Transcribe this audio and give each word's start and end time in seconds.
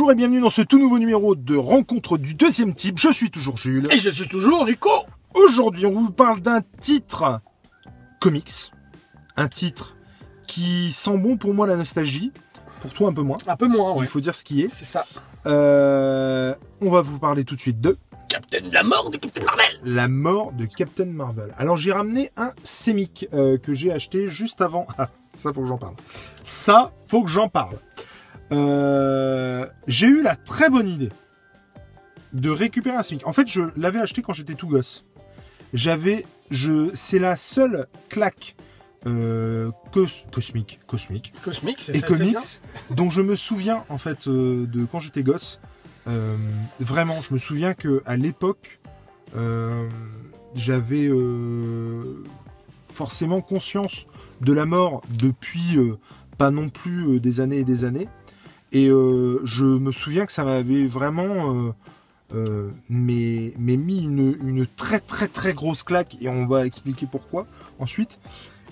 Bonjour 0.00 0.12
et 0.12 0.14
bienvenue 0.14 0.40
dans 0.40 0.48
ce 0.48 0.62
tout 0.62 0.78
nouveau 0.78 0.98
numéro 0.98 1.34
de 1.34 1.54
rencontre 1.54 2.16
du 2.16 2.32
deuxième 2.32 2.72
type. 2.72 2.98
Je 2.98 3.10
suis 3.10 3.30
toujours 3.30 3.58
Jules. 3.58 3.86
Et 3.92 3.98
je 3.98 4.08
suis 4.08 4.26
toujours 4.26 4.64
Nico 4.64 4.88
Aujourd'hui, 5.34 5.84
on 5.84 5.92
vous 5.92 6.10
parle 6.10 6.40
d'un 6.40 6.62
titre 6.80 7.42
comics. 8.18 8.72
Un 9.36 9.46
titre 9.46 9.96
qui 10.46 10.90
sent 10.90 11.18
bon 11.18 11.36
pour 11.36 11.52
moi 11.52 11.66
la 11.66 11.76
nostalgie. 11.76 12.32
Pour 12.80 12.94
toi, 12.94 13.10
un 13.10 13.12
peu 13.12 13.20
moins. 13.20 13.36
Un 13.46 13.56
peu 13.56 13.68
moins, 13.68 13.92
Il 13.96 13.98
ouais. 13.98 14.06
faut 14.06 14.20
dire 14.20 14.34
ce 14.34 14.42
qui 14.42 14.62
est. 14.62 14.68
C'est 14.70 14.86
ça. 14.86 15.04
Euh, 15.44 16.54
on 16.80 16.90
va 16.90 17.02
vous 17.02 17.18
parler 17.18 17.44
tout 17.44 17.54
de 17.54 17.60
suite 17.60 17.82
de 17.82 17.98
Captain 18.30 18.70
la 18.72 18.82
mort 18.82 19.10
de 19.10 19.18
Captain 19.18 19.44
Marvel 19.44 19.66
la 19.84 20.08
mort 20.08 20.52
de 20.52 20.64
Captain 20.64 21.04
Marvel. 21.04 21.52
Alors 21.58 21.76
j'ai 21.76 21.92
ramené 21.92 22.30
un 22.38 22.52
Semic 22.62 23.26
euh, 23.34 23.58
que 23.58 23.74
j'ai 23.74 23.92
acheté 23.92 24.30
juste 24.30 24.62
avant. 24.62 24.86
Ah, 24.96 25.10
ça 25.34 25.52
faut 25.52 25.60
que 25.60 25.68
j'en 25.68 25.78
parle. 25.78 25.94
Ça 26.42 26.90
faut 27.08 27.22
que 27.22 27.30
j'en 27.30 27.48
parle. 27.48 27.76
Euh, 28.52 29.66
j'ai 29.86 30.06
eu 30.06 30.22
la 30.22 30.36
très 30.36 30.70
bonne 30.70 30.88
idée 30.88 31.10
de 32.32 32.50
récupérer 32.50 32.96
un 32.96 33.02
Semic. 33.02 33.26
En 33.26 33.32
fait, 33.32 33.48
je 33.48 33.62
l'avais 33.76 33.98
acheté 33.98 34.22
quand 34.22 34.32
j'étais 34.32 34.54
tout 34.54 34.68
gosse. 34.68 35.06
J'avais, 35.72 36.24
je, 36.50 36.90
c'est 36.94 37.18
la 37.18 37.36
seule 37.36 37.86
claque 38.08 38.56
euh, 39.06 39.70
cos- 39.92 40.24
cosmique, 40.32 40.80
cosmique 40.86 41.32
Cosmique, 41.42 41.78
c'est 41.80 41.96
et 41.96 42.00
ça. 42.00 42.06
comics 42.06 42.36
dont 42.90 43.08
je 43.08 43.22
me 43.22 43.34
souviens 43.36 43.84
en 43.88 43.98
fait 43.98 44.26
euh, 44.28 44.66
de 44.66 44.84
quand 44.84 45.00
j'étais 45.00 45.22
gosse. 45.22 45.60
Euh, 46.08 46.36
vraiment, 46.80 47.20
je 47.22 47.32
me 47.34 47.38
souviens 47.38 47.74
que 47.74 48.02
à 48.04 48.16
l'époque, 48.16 48.80
j'avais 50.54 51.08
forcément 52.92 53.40
conscience 53.40 54.06
de 54.40 54.52
la 54.52 54.66
mort 54.66 55.02
depuis 55.18 55.76
pas 56.36 56.50
non 56.50 56.68
plus 56.68 57.20
des 57.20 57.40
années 57.40 57.58
et 57.58 57.64
des 57.64 57.84
années. 57.84 58.08
Et 58.72 58.88
euh, 58.88 59.40
je 59.44 59.64
me 59.64 59.92
souviens 59.92 60.26
que 60.26 60.32
ça 60.32 60.44
m'avait 60.44 60.86
vraiment 60.86 61.54
euh, 61.54 61.72
euh, 62.34 62.70
mis 62.88 63.52
une, 63.58 64.66
très 64.76 65.00
très 65.00 65.26
très 65.26 65.52
grosse 65.52 65.82
claque 65.82 66.16
et 66.20 66.28
on 66.28 66.46
va 66.46 66.66
expliquer 66.66 67.06
pourquoi 67.10 67.46
ensuite. 67.78 68.18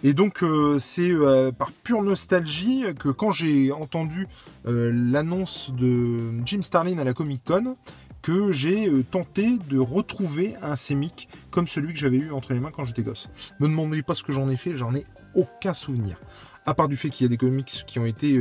Et 0.04 0.12
donc 0.12 0.44
c'est 0.78 1.12
par 1.58 1.72
pure 1.72 2.04
nostalgie 2.04 2.84
que 3.00 3.08
quand 3.08 3.32
j'ai 3.32 3.72
entendu 3.72 4.28
l'annonce 4.64 5.72
de 5.76 6.30
Jim 6.44 6.62
Starlin 6.62 6.98
à 6.98 7.04
la 7.04 7.14
Comic 7.14 7.42
Con, 7.44 7.76
que 8.22 8.52
j'ai 8.52 8.88
tenté 9.10 9.58
de 9.68 9.76
retrouver 9.80 10.54
un 10.62 10.76
Semic 10.76 11.28
comme 11.50 11.66
celui 11.66 11.94
que 11.94 11.98
j'avais 11.98 12.18
eu 12.18 12.30
entre 12.30 12.52
les 12.54 12.60
mains 12.60 12.70
quand 12.70 12.84
j'étais 12.84 13.02
gosse. 13.02 13.28
Me 13.58 13.66
demandez 13.66 14.02
pas 14.02 14.14
ce 14.14 14.22
que 14.22 14.30
j'en 14.30 14.48
ai 14.48 14.56
fait, 14.56 14.76
j'en 14.76 14.94
ai 14.94 15.04
aucun 15.34 15.72
souvenir. 15.72 16.20
À 16.64 16.74
part 16.74 16.86
du 16.86 16.96
fait 16.96 17.10
qu'il 17.10 17.24
y 17.24 17.26
a 17.26 17.30
des 17.30 17.36
comics 17.36 17.82
qui 17.84 17.98
ont 17.98 18.06
été 18.06 18.40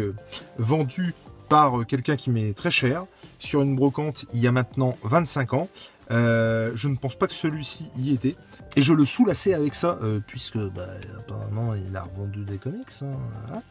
vendus 0.60 1.16
par 1.50 1.80
euh, 1.80 1.84
quelqu'un 1.84 2.16
qui 2.16 2.30
m'est 2.30 2.54
très 2.54 2.72
cher 2.72 3.06
sur 3.40 3.62
une 3.62 3.76
brocante 3.76 4.26
il 4.34 4.40
y 4.40 4.48
a 4.48 4.52
maintenant 4.52 4.98
25 5.04 5.54
ans. 5.54 5.70
Euh, 6.10 6.72
je 6.76 6.88
ne 6.88 6.96
pense 6.96 7.16
pas 7.16 7.28
que 7.28 7.34
celui-ci 7.34 7.90
y 7.98 8.14
était. 8.14 8.36
Et 8.76 8.82
je 8.82 8.94
le 8.94 9.06
soulassais 9.06 9.54
avec 9.54 9.76
ça, 9.76 9.98
euh, 10.02 10.20
puisque 10.26 10.58
bah, 10.58 10.88
apparemment 11.18 11.74
il 11.74 11.96
a 11.96 12.04
revendu 12.04 12.46
des 12.46 12.58
comics. 12.58 12.88
hein, 13.02 13.16
voilà. 13.48 13.64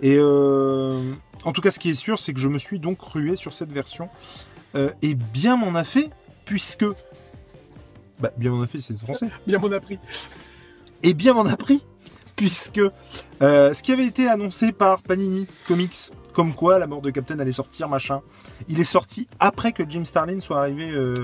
Et 0.00 0.16
euh, 0.18 1.12
en 1.44 1.52
tout 1.52 1.60
cas, 1.60 1.70
ce 1.70 1.78
qui 1.78 1.90
est 1.90 1.94
sûr, 1.94 2.18
c'est 2.18 2.32
que 2.32 2.40
je 2.40 2.48
me 2.48 2.58
suis 2.58 2.78
donc 2.78 3.00
rué 3.02 3.36
sur 3.36 3.54
cette 3.54 3.72
version. 3.72 4.08
Et 5.02 5.14
bien 5.14 5.56
m'en 5.58 5.74
a 5.74 5.84
fait, 5.84 6.08
puisque. 6.46 6.86
Bah, 8.20 8.30
bien 8.38 8.50
m'en 8.50 8.62
a 8.62 8.66
fait, 8.66 8.80
c'est 8.80 8.96
français. 8.96 9.26
Bien 9.46 9.58
mon 9.58 9.70
appris. 9.72 9.98
Et 11.02 11.12
bien 11.12 11.34
m'en 11.34 11.44
a 11.44 11.56
pris, 11.56 11.84
puisque 12.36 12.80
ce 13.40 13.82
qui 13.82 13.92
avait 13.92 14.06
été 14.06 14.28
annoncé 14.28 14.72
par 14.72 15.02
Panini 15.02 15.46
Comics, 15.68 16.12
comme 16.32 16.54
quoi 16.54 16.78
la 16.78 16.86
mort 16.86 17.02
de 17.02 17.10
Captain 17.10 17.38
allait 17.38 17.52
sortir, 17.52 17.88
machin, 17.88 18.22
il 18.68 18.80
est 18.80 18.84
sorti 18.84 19.28
après 19.40 19.72
que 19.72 19.82
Jim 19.88 20.04
Starlin 20.04 20.40
soit 20.40 20.58
arrivé 20.58 20.90
euh, 20.90 21.14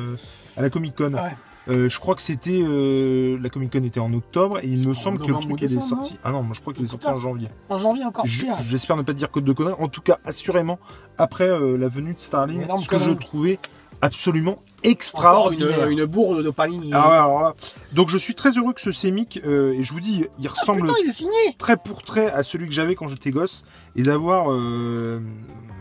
à 0.57 0.63
la 0.63 0.71
Comic 0.71 0.95
Con. 0.95 1.15
Ouais. 1.15 1.37
Euh, 1.69 1.89
je 1.91 2.01
crois 2.01 2.15
que 2.15 2.23
c'était 2.23 2.63
euh, 2.63 3.39
la 3.43 3.51
Comic 3.51 3.73
Con 3.73 3.83
était 3.83 4.01
en 4.01 4.13
octobre 4.15 4.59
et 4.61 4.67
il 4.67 4.89
me 4.89 4.95
semble 4.95 5.19
que 5.19 5.31
le 5.31 5.39
truc 5.39 5.63
est 5.63 5.69
sorti. 5.69 6.17
Ah 6.25 6.31
non, 6.31 6.43
moi 6.43 6.55
je 6.55 6.61
crois 6.61 6.73
qu'il 6.73 6.85
est 6.85 6.89
sorti 6.89 7.09
en 7.09 7.19
janvier. 7.19 7.49
En 7.69 7.77
janvier 7.77 8.05
encore. 8.05 8.27
J'espère 8.27 8.97
ne 8.97 9.03
pas 9.03 9.13
dire 9.13 9.31
code 9.31 9.45
de 9.45 9.53
conneries. 9.53 9.75
En 9.79 9.89
tout 9.89 10.01
cas, 10.01 10.19
assurément 10.25 10.79
après 11.19 11.49
euh, 11.49 11.77
la 11.77 11.89
venue 11.89 12.15
de 12.15 12.21
Starlin, 12.21 12.63
Énorme 12.63 12.81
ce 12.81 12.89
que 12.89 12.99
je 12.99 13.11
trouvais 13.11 13.59
absolument 14.01 14.59
extraordinaire. 14.83 15.89
une, 15.89 15.99
une 15.99 16.05
bourde 16.05 16.43
de 16.43 16.51
Panini. 16.51 16.91
Ah 16.93 17.09
ouais, 17.09 17.15
alors 17.17 17.41
là. 17.41 17.55
Donc 17.93 18.09
je 18.09 18.17
suis 18.19 18.35
très 18.35 18.57
heureux 18.59 18.73
que 18.73 18.81
ce 18.81 18.93
Semic, 18.93 19.41
euh, 19.45 19.73
et 19.73 19.83
je 19.83 19.93
vous 19.93 20.01
dis, 20.01 20.25
il 20.39 20.47
Ah, 20.47 20.51
ressemble 20.51 20.83
putain, 20.83 20.95
il 21.03 21.09
est 21.09 21.13
signé 21.13 21.33
trait 21.59 21.77
pour 21.77 22.03
trait 22.03 22.31
à 22.31 22.43
celui 22.43 22.67
que 22.69 22.75
j'avais 22.75 22.95
quand 22.95 23.09
j'étais 23.09 23.31
gosse, 23.31 23.65
et 23.97 24.03
d'avoir 24.03 24.51
euh, 24.53 25.21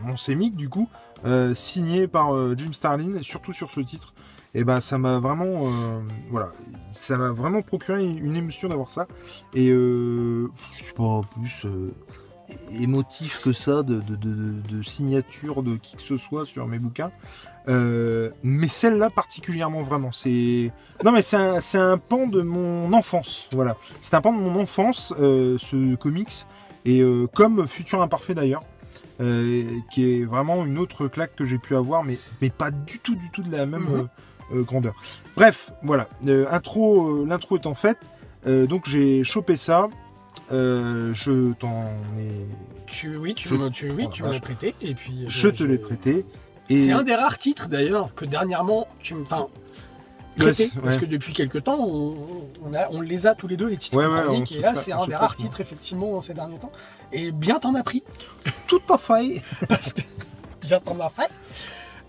mon 0.05 0.17
Semic 0.17 0.55
du 0.55 0.69
coup 0.69 0.89
euh, 1.25 1.53
signé 1.55 2.07
par 2.07 2.31
Jim 2.57 2.71
Starlin, 2.73 3.15
et 3.17 3.23
surtout 3.23 3.53
sur 3.53 3.71
ce 3.71 3.81
titre. 3.81 4.13
Et 4.53 4.63
ben 4.63 4.79
ça 4.79 4.97
m'a 4.97 5.19
vraiment, 5.19 5.65
euh, 5.67 5.99
voilà, 6.31 6.51
ça 6.91 7.17
m'a 7.17 7.29
vraiment 7.31 7.61
procuré 7.61 8.03
une 8.03 8.35
émotion 8.35 8.69
d'avoir 8.69 8.89
ça. 8.89 9.05
Et 9.53 9.69
euh, 9.69 10.47
je 10.77 10.83
suis 10.85 10.93
pas 10.93 11.21
plus 11.35 11.65
euh, 11.65 11.91
émotif 12.79 13.41
que 13.43 13.53
ça 13.53 13.83
de, 13.83 13.95
de, 13.99 14.15
de- 14.15 14.33
de- 14.33 14.77
de 14.77 14.81
signature 14.83 15.61
de 15.63 15.75
qui 15.75 15.95
que 15.97 16.01
ce 16.01 16.17
soit 16.17 16.45
sur 16.45 16.65
mes 16.67 16.79
bouquins. 16.79 17.11
Euh, 17.67 18.29
mais 18.43 18.67
celle-là 18.69 19.09
particulièrement 19.09 19.81
vraiment, 19.81 20.11
c'est 20.13 20.71
non 21.03 21.11
mais 21.11 21.21
c'est 21.21 21.35
un, 21.35 21.97
pan 21.97 22.25
de 22.27 22.41
mon 22.41 22.93
enfance, 22.93 23.49
voilà. 23.51 23.75
C'est 23.99 24.15
un 24.15 24.21
pan 24.21 24.31
de 24.31 24.37
mon 24.39 24.57
enfance, 24.61 25.13
euh, 25.19 25.57
ce 25.59 25.95
comics, 25.95 26.45
et 26.85 27.01
euh, 27.01 27.27
comme 27.27 27.67
Futur 27.67 28.01
Imparfait 28.01 28.33
d'ailleurs, 28.35 28.63
qui 29.91 30.11
est 30.21 30.23
vraiment 30.25 30.65
une 30.65 30.77
autre 30.77 31.07
claque 31.07 31.35
que 31.35 31.43
j'ai 31.45 31.57
pu 31.57 31.75
avoir, 31.75 32.03
mais, 32.03 32.17
mais 32.41 32.49
pas 32.49 32.71
du 32.71 32.99
tout, 32.99 33.15
du 33.15 33.29
tout 33.31 33.41
de 33.43 33.51
la 33.51 33.65
même 33.65 34.07
Mhm. 34.51 34.63
grandeur. 34.63 34.93
Bref, 35.35 35.71
voilà, 35.83 36.07
intro, 36.51 37.25
l'intro 37.25 37.57
étant 37.57 37.73
faite, 37.75 37.97
donc 38.45 38.87
j'ai 38.87 39.23
chopé 39.25 39.57
ça, 39.57 39.89
euh, 40.53 41.13
je 41.13 41.51
t'en 41.53 41.83
ai, 42.17 42.45
Tu, 42.89 43.17
oui, 43.17 43.33
tu, 43.35 43.49
Je- 43.49 43.55
me- 43.55 43.69
tu, 43.69 43.91
oui, 43.91 44.05
Oh, 44.07 44.11
tu 44.13 44.23
vache. 44.23 44.39
prêté. 44.39 44.73
Et 44.81 44.93
puis, 44.95 45.25
je 45.27 45.49
te 45.49 45.61
l'ai 45.65 45.77
prêté. 45.77 46.25
C'est 46.69 46.91
un 46.91 47.03
des 47.03 47.15
rares 47.15 47.37
titres 47.37 47.67
d'ailleurs 47.67 48.13
que 48.15 48.25
dernièrement 48.25 48.87
tu 49.01 49.13
me. 49.15 49.23
Enfin, 49.23 49.47
Ouais, 50.39 50.43
prêté, 50.51 50.67
c'est- 50.67 50.79
parce 50.79 50.95
ouais. 50.95 51.01
que 51.01 51.05
depuis 51.07 51.33
quelques 51.33 51.63
temps, 51.63 51.79
on, 51.79 52.13
on 52.63 52.73
a, 52.75 52.87
on 52.91 53.01
les 53.01 53.25
a 53.25 53.33
tous 53.33 53.47
les 53.47 53.57
deux, 53.57 53.65
les 53.67 53.77
titres 53.77 53.97
Ouais, 53.97 54.03
de 54.05 54.09
ouais, 54.09 54.21
chronique, 54.21 54.51
on 54.53 54.59
et 54.59 54.61
là, 54.61 54.75
c'est 54.75 54.91
un 54.91 55.03
des 55.07 55.15
rares 55.15 55.31
ouais. 55.31 55.35
titres, 55.37 55.61
effectivement, 55.61 56.21
ces 56.21 56.35
derniers 56.35 56.59
temps. 56.59 56.71
Et 57.11 57.31
bien 57.31 57.57
t'en 57.57 57.73
as 57.73 57.81
pris. 57.81 58.03
tout 58.67 58.81
à 58.89 58.99
fait. 58.99 59.41
parce 59.67 59.93
que 59.93 60.01
bien 60.61 60.79
t'en 60.79 60.99
as 60.99 61.09
fait. 61.09 61.31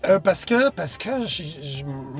Euh, 0.05 0.19
parce 0.19 0.45
que, 0.45 0.69
parce 0.69 0.97
que 0.97 1.09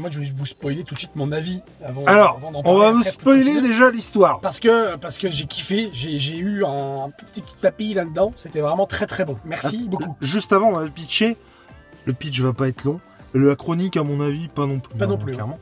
moi 0.02 0.10
je 0.10 0.20
vais 0.20 0.32
vous 0.36 0.46
spoiler 0.46 0.84
tout 0.84 0.96
de 0.96 1.00
suite 1.00 1.16
mon 1.16 1.32
avis 1.32 1.62
avant. 1.86 2.04
Alors, 2.06 2.38
avant 2.44 2.62
on 2.66 2.76
va 2.78 2.92
vous 2.92 3.04
spoiler 3.04 3.62
déjà 3.62 3.90
l'histoire. 3.92 4.40
Parce 4.42 4.60
que, 4.60 4.96
parce 4.98 5.18
que 5.18 5.30
j'ai 5.30 5.46
kiffé, 5.46 5.90
j'ai 5.94 6.18
j'ai 6.18 6.36
eu 6.38 6.66
un 6.66 7.10
petit 7.12 7.42
petit 7.42 7.56
papille 7.62 7.94
là-dedans, 7.94 8.32
c'était 8.36 8.60
vraiment 8.62 8.86
très 8.88 9.06
très 9.06 9.24
bon. 9.26 9.38
Merci 9.46 9.84
Ah, 9.86 9.90
beaucoup. 9.92 10.16
Juste 10.22 10.52
avant, 10.54 10.70
on 10.70 10.80
va 10.80 10.88
pitcher. 10.90 11.38
Le 12.06 12.14
pitch 12.14 12.40
va 12.42 12.54
pas 12.54 12.68
être 12.68 12.84
long. 12.84 13.00
La 13.34 13.56
chronique, 13.56 13.96
à 13.98 14.04
mon 14.04 14.22
avis, 14.22 14.48
pas 14.48 14.66
non 14.66 14.80
plus. 14.80 14.98
Pas 14.98 15.06
non 15.06 15.16
hein, 15.16 15.18
plus, 15.24 15.34
Clairement. 15.34 15.60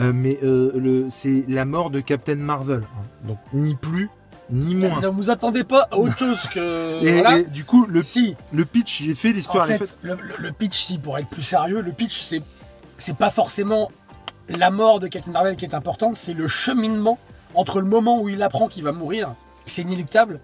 Euh, 0.00 0.12
mais 0.14 0.38
euh, 0.42 1.06
c'est 1.10 1.44
la 1.48 1.64
mort 1.64 1.90
de 1.90 2.00
Captain 2.00 2.34
Marvel. 2.36 2.82
hein. 2.94 3.02
Donc, 3.26 3.38
ni 3.54 3.74
plus, 3.74 4.10
ni 4.50 4.74
moins. 4.74 5.00
Ne 5.00 5.06
vous 5.08 5.30
attendez 5.30 5.64
pas 5.64 5.88
à 5.90 5.96
autre 5.96 6.16
chose 6.18 6.42
que. 6.52 7.02
Et, 7.02 7.12
voilà. 7.20 7.38
et 7.38 7.44
du 7.44 7.64
coup, 7.64 7.86
le, 7.86 8.02
si, 8.02 8.36
le 8.52 8.64
pitch, 8.66 9.00
il 9.00 9.10
est 9.10 9.14
fait, 9.14 9.30
en 9.30 9.32
l'histoire, 9.32 9.70
est 9.70 9.78
fait, 9.78 9.86
faite. 9.86 9.96
le, 10.02 10.14
le- 10.14 10.34
le 10.38 10.52
pitch, 10.52 10.76
si, 10.76 10.98
pour 10.98 11.16
être 11.18 11.28
plus 11.28 11.42
sérieux, 11.42 11.80
le 11.80 11.92
pitch, 11.92 12.20
c'est 12.20 12.42
c'est 12.98 13.16
pas 13.16 13.30
forcément 13.30 13.90
la 14.48 14.70
mort 14.70 15.00
de 15.00 15.06
Captain 15.08 15.30
Marvel 15.32 15.56
qui 15.56 15.64
est 15.64 15.74
importante, 15.74 16.16
c'est 16.16 16.34
le 16.34 16.48
cheminement 16.48 17.18
entre 17.54 17.80
le 17.80 17.86
moment 17.86 18.20
où 18.20 18.28
il 18.28 18.42
apprend 18.42 18.68
qu'il 18.68 18.84
va 18.84 18.92
mourir, 18.92 19.30
c'est 19.66 19.82
inéluctable, 19.82 20.38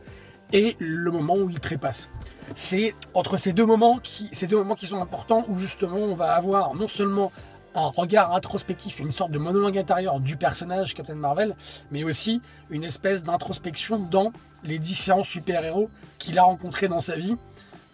et 0.53 0.77
le 0.79 1.11
moment 1.11 1.37
où 1.37 1.49
il 1.51 1.61
trépasse. 1.61 2.09
C'est 2.55 2.95
entre 3.15 3.37
ces 3.37 3.53
deux 3.53 3.67
moments 3.67 3.99
qui, 3.99 4.31
sont 4.35 5.01
importants 5.01 5.45
où 5.49 5.59
justement 5.59 5.97
on 5.97 6.15
va 6.15 6.35
avoir 6.35 6.75
non 6.75 6.89
seulement 6.89 7.33
un 7.75 7.87
regard 7.87 8.35
introspectif, 8.35 9.01
une 9.01 9.13
sorte 9.13 9.31
de 9.31 9.39
monologue 9.39 9.79
intérieur 9.79 10.21
du 10.21 10.37
personnage 10.37 10.95
Captain 10.95 11.15
Marvel, 11.15 11.57
mais 11.91 12.05
aussi 12.05 12.43
une 12.71 12.85
espèce 12.85 13.25
d'introspection 13.25 13.99
dans 13.99 14.33
les 14.65 14.79
différents 14.79 15.25
super-héros 15.25 15.89
qu'il 16.19 16.39
a 16.39 16.43
rencontrés 16.43 16.89
dans 16.89 17.01
sa 17.01 17.17
vie, 17.17 17.37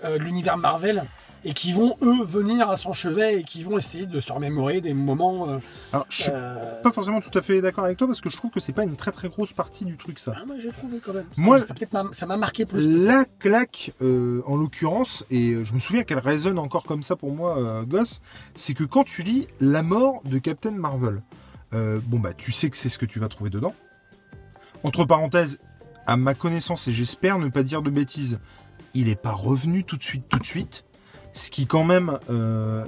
euh, 0.04 0.18
de 0.18 0.24
l'univers 0.24 0.56
Marvel, 0.56 1.04
et 1.44 1.52
qui 1.52 1.72
vont 1.72 1.96
eux 2.02 2.24
venir 2.24 2.68
à 2.68 2.74
son 2.74 2.92
chevet 2.92 3.38
et 3.40 3.44
qui 3.44 3.62
vont 3.62 3.78
essayer 3.78 4.06
de 4.06 4.18
se 4.18 4.32
remémorer 4.32 4.80
des 4.80 4.92
moments. 4.92 5.48
euh, 5.48 5.58
Alors, 5.92 6.06
je 6.08 6.22
suis 6.22 6.30
euh, 6.34 6.82
pas 6.82 6.90
forcément 6.90 7.20
tout 7.20 7.36
à 7.38 7.42
fait 7.42 7.60
d'accord 7.60 7.84
avec 7.84 7.96
toi 7.96 8.08
parce 8.08 8.20
que 8.20 8.28
je 8.28 8.36
trouve 8.36 8.50
que 8.50 8.58
c'est 8.58 8.72
pas 8.72 8.82
une 8.82 8.96
très 8.96 9.12
très 9.12 9.28
grosse 9.28 9.52
partie 9.52 9.84
du 9.84 9.96
truc, 9.96 10.18
ça. 10.18 10.34
ah, 10.36 10.42
moi 10.46 10.56
j'ai 10.58 10.72
trouvé 10.72 10.98
quand 10.98 11.12
même. 11.12 11.26
Moi- 11.36 11.60
ça 12.12 12.26
m'a- 12.26 12.36
marqué 12.36 12.66
plus. 12.66 13.04
La 13.04 13.24
claque, 13.38 13.92
euh, 14.02 14.42
en 14.46 14.56
l'occurrence, 14.56 15.24
et 15.30 15.50
euh, 15.52 15.64
je 15.64 15.72
me 15.74 15.78
souviens 15.78 16.02
qu'elle 16.02 16.18
résonne 16.18 16.58
encore 16.58 16.82
comme 16.82 17.04
ça 17.04 17.14
pour 17.14 17.32
moi, 17.32 17.84
gosse, 17.86 18.20
c'est 18.56 18.74
que 18.74 18.84
quand 18.84 19.04
tu 19.04 19.22
lis 19.22 19.46
La 19.60 19.84
mort 19.84 20.20
de 20.24 20.38
Captain 20.38 20.72
Marvel, 20.72 21.22
bon 21.72 22.18
bah 22.18 22.32
tu 22.36 22.50
sais 22.50 22.68
que 22.68 22.76
c'est 22.76 22.88
ce 22.88 22.98
que 22.98 23.06
tu 23.06 23.20
vas 23.20 23.28
trouver 23.28 23.50
dedans. 23.50 23.74
Entre 24.82 25.04
parenthèses, 25.04 25.58
à 26.06 26.16
ma 26.16 26.34
connaissance, 26.34 26.88
et 26.88 26.92
j'espère 26.92 27.38
ne 27.38 27.48
pas 27.48 27.62
dire 27.62 27.82
de 27.82 27.90
bêtises, 27.90 28.38
il 28.94 29.06
n'est 29.06 29.14
pas 29.16 29.32
revenu 29.32 29.84
tout 29.84 29.96
de 29.96 30.02
suite, 30.02 30.24
tout 30.28 30.38
de 30.38 30.44
suite. 30.46 30.84
ce 31.32 31.50
qui 31.50 31.66
quand 31.66 31.84
même, 31.84 32.18
euh, 32.30 32.84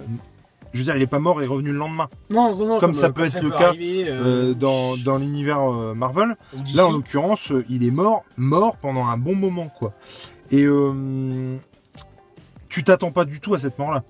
je 0.72 0.78
veux 0.78 0.84
dire, 0.84 0.96
il 0.96 1.02
est 1.02 1.06
pas 1.06 1.18
mort 1.18 1.40
et 1.42 1.46
revenu 1.46 1.70
le 1.72 1.78
lendemain, 1.78 2.08
Non, 2.30 2.56
non, 2.56 2.66
non, 2.66 2.78
Comme 2.78 2.92
ça 2.92 3.10
peut 3.10 3.24
être 3.24 3.40
le 3.42 3.50
cas, 3.50 3.68
arriver, 3.68 4.08
euh, 4.08 4.50
euh, 4.50 4.54
dans, 4.54 4.96
dans 4.96 5.18
l'univers 5.18 5.60
euh, 5.60 5.94
Marvel. 5.94 6.36
Là, 6.74 6.86
en 6.86 6.92
l'occurrence, 6.92 7.52
euh, 7.52 7.64
il 7.68 7.84
est 7.86 7.90
mort, 7.90 8.22
mort 8.36 8.76
pendant 8.76 9.06
un 9.06 9.16
bon 9.18 9.34
moment, 9.34 9.68
quoi. 9.68 9.92
Et 10.50 10.64
euh, 10.64 11.56
tu 12.68 12.82
t'attends 12.82 13.12
pas 13.12 13.24
du 13.24 13.40
tout 13.40 13.54
à 13.54 13.58
cette 13.58 13.78
mort-là. 13.78 14.02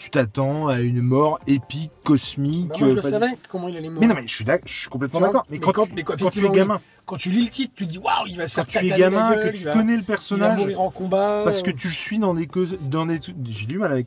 Tu 0.00 0.08
t'attends 0.08 0.68
à 0.68 0.80
une 0.80 1.02
mort 1.02 1.38
épique, 1.46 1.90
cosmique. 2.04 2.68
Bah, 2.68 2.76
moi, 2.80 2.88
je 2.88 2.92
euh, 2.92 2.94
le 2.96 3.02
pas- 3.02 3.10
savais 3.10 3.26
comment 3.50 3.68
il 3.68 3.76
allait 3.76 3.90
mourir. 3.90 4.00
Mais 4.00 4.06
non, 4.06 4.14
mais 4.18 4.26
je 4.26 4.34
suis, 4.34 4.46
d'ac- 4.46 4.62
je 4.64 4.72
suis 4.80 4.88
complètement 4.88 5.20
d'accord. 5.20 5.44
Mais, 5.50 5.56
mais 5.56 5.60
quand, 5.60 5.72
quand- 5.72 5.84
tu, 5.86 5.92
mais 5.94 6.02
quand- 6.04 6.18
quand 6.18 6.30
tu 6.30 6.46
es 6.46 6.48
gamin, 6.50 6.80
Quand 7.04 7.16
tu 7.16 7.30
lis 7.30 7.44
le 7.44 7.50
titre, 7.50 7.74
tu 7.76 7.86
te 7.86 7.90
dis 7.90 7.98
waouh, 7.98 8.26
il 8.26 8.38
va 8.38 8.48
se 8.48 8.54
quand 8.56 8.64
faire 8.70 8.80
tu 8.80 8.88
es 8.88 8.96
gamin, 8.96 9.34
gueule, 9.34 9.52
que 9.52 9.56
tu 9.58 9.64
va- 9.64 9.72
connais 9.74 9.92
le 9.92 9.98
il 9.98 10.00
va 10.00 10.06
personnage, 10.06 10.58
mourir 10.60 10.80
en 10.80 10.90
combat. 10.90 11.42
parce 11.44 11.60
que 11.62 11.70
tu 11.70 11.88
le 11.88 11.92
suis 11.92 12.18
dans 12.18 12.32
des 12.32 12.48
dans 12.82 13.04
des 13.04 13.20
j'ai 13.44 13.66
du 13.66 13.76
mal 13.78 13.92
avec 13.92 14.06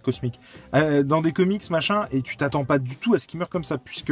Euh, 0.74 1.04
dans 1.04 1.22
des 1.22 1.32
comics 1.32 1.70
machin 1.70 2.08
et 2.12 2.24
tu 2.24 2.38
t'attends 2.38 2.64
pas 2.66 2.80
du 2.80 2.96
tout 2.96 3.14
à 3.14 3.20
ce 3.20 3.28
qu'il 3.28 3.40
meure 3.40 3.50
comme 3.50 3.64
ça 3.64 3.78
puisque 3.78 4.12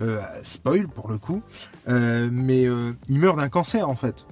euh, 0.00 0.20
spoil 0.42 0.86
pour 0.88 1.08
le 1.08 1.16
coup 1.18 1.40
euh, 1.88 2.28
mais 2.30 2.66
euh, 2.66 2.92
il 3.08 3.18
meurt 3.18 3.36
d'un 3.38 3.48
cancer 3.48 3.88
en 3.88 3.94
fait 3.94 4.26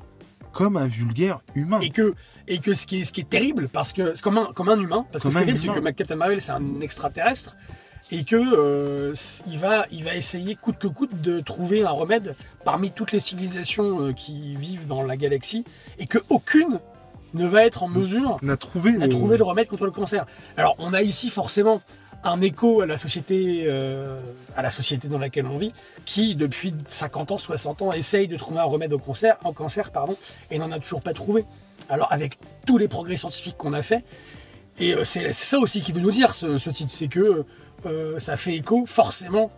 comme 0.53 0.77
un 0.77 0.87
vulgaire 0.87 1.41
humain 1.55 1.81
et 1.81 1.91
que 1.91 2.15
et 2.49 2.59
que 2.59 2.75
ce 2.75 2.87
qui 2.87 3.01
est 3.01 3.05
ce 3.05 3.13
qui 3.13 3.21
est 3.21 3.29
terrible 3.31 3.69
parce 3.69 3.93
que 3.93 4.21
comme 4.23 4.39
un 4.39 4.47
comme 4.55 4.69
un 4.69 4.79
humain 4.81 5.07
parce 5.13 5.23
que 5.25 5.31
ce 5.31 5.39
qui 5.39 5.51
est 5.51 5.55
terrible 5.57 5.75
c'est 5.85 5.93
que 5.93 5.97
Captain 5.97 6.17
Marvel 6.17 6.41
c'est 6.41 6.53
un 6.53 6.81
extraterrestre 6.81 7.57
et 8.11 8.25
que 8.25 8.37
euh, 8.37 9.13
il 9.47 9.59
va 9.59 9.87
il 9.93 10.03
va 10.05 10.15
essayer 10.17 10.57
coûte 10.57 10.79
que 10.79 10.89
coûte 10.89 11.21
de 11.21 11.41
trouver 11.41 11.85
un 11.85 11.91
remède 11.91 12.35
parmi 12.65 12.91
toutes 12.91 13.13
les 13.13 13.21
civilisations 13.21 14.01
euh, 14.07 14.13
qui 14.13 14.57
vivent 14.57 14.87
dans 14.87 15.03
la 15.05 15.17
galaxie 15.17 15.65
et 15.99 16.07
que 16.07 16.19
aucune 16.29 16.81
ne 17.35 17.47
va 17.47 17.65
être 17.65 17.85
en 17.85 17.89
mesure 17.89 18.39
trouvé 18.57 18.91
le- 18.91 19.09
trouver 19.09 19.37
le 19.39 19.45
remède 19.45 19.69
contre 19.69 19.85
le 19.85 19.93
cancer. 19.93 20.27
Alors 20.57 20.75
on 20.79 20.93
a 20.93 21.03
ici 21.03 21.31
forcément 21.31 21.81
un 22.25 22.41
écho 22.43 22.81
à 22.83 22.87
la 22.87 22.99
société, 22.99 23.63
euh, 23.67 24.21
à 24.57 24.63
la 24.63 24.71
société 24.71 25.09
dans 25.09 25.19
laquelle 25.19 25.47
on 25.47 25.57
vit, 25.59 25.73
qui 26.05 26.35
depuis 26.35 26.75
50 26.87 27.33
ans, 27.33 27.39
60 27.39 27.83
ans 27.83 27.93
essaye 27.93 28.29
de 28.29 28.37
trouver 28.37 28.61
un 28.61 28.65
remède 28.65 28.93
au 28.93 28.99
cancer, 28.99 29.37
au 29.45 29.53
cancer 29.53 29.91
pardon, 29.91 30.17
et 30.51 30.59
n'en 30.59 30.71
a 30.73 30.79
toujours 30.79 31.03
pas 31.03 31.15
trouvé. 31.15 31.45
Alors 31.89 32.13
avec 32.13 32.39
tous 32.67 32.79
les 32.79 32.89
progrès 32.89 33.17
scientifiques 33.17 33.57
qu'on 33.57 33.73
a 33.73 33.83
fait, 33.83 34.05
et 34.79 34.95
euh, 34.95 35.05
c'est 35.05 35.33
c'est 35.33 35.47
ça 35.47 35.59
aussi 35.59 35.81
qui 35.81 35.93
veut 35.93 36.01
nous 36.01 36.11
dire 36.11 36.35
ce, 36.35 36.59
ce 36.59 36.71
titre, 36.71 36.93
c'est 36.93 37.09
que 37.09 37.45
euh, 37.87 38.19
ça 38.19 38.37
fait 38.37 38.55
écho 38.55 38.85
forcément 38.87 39.51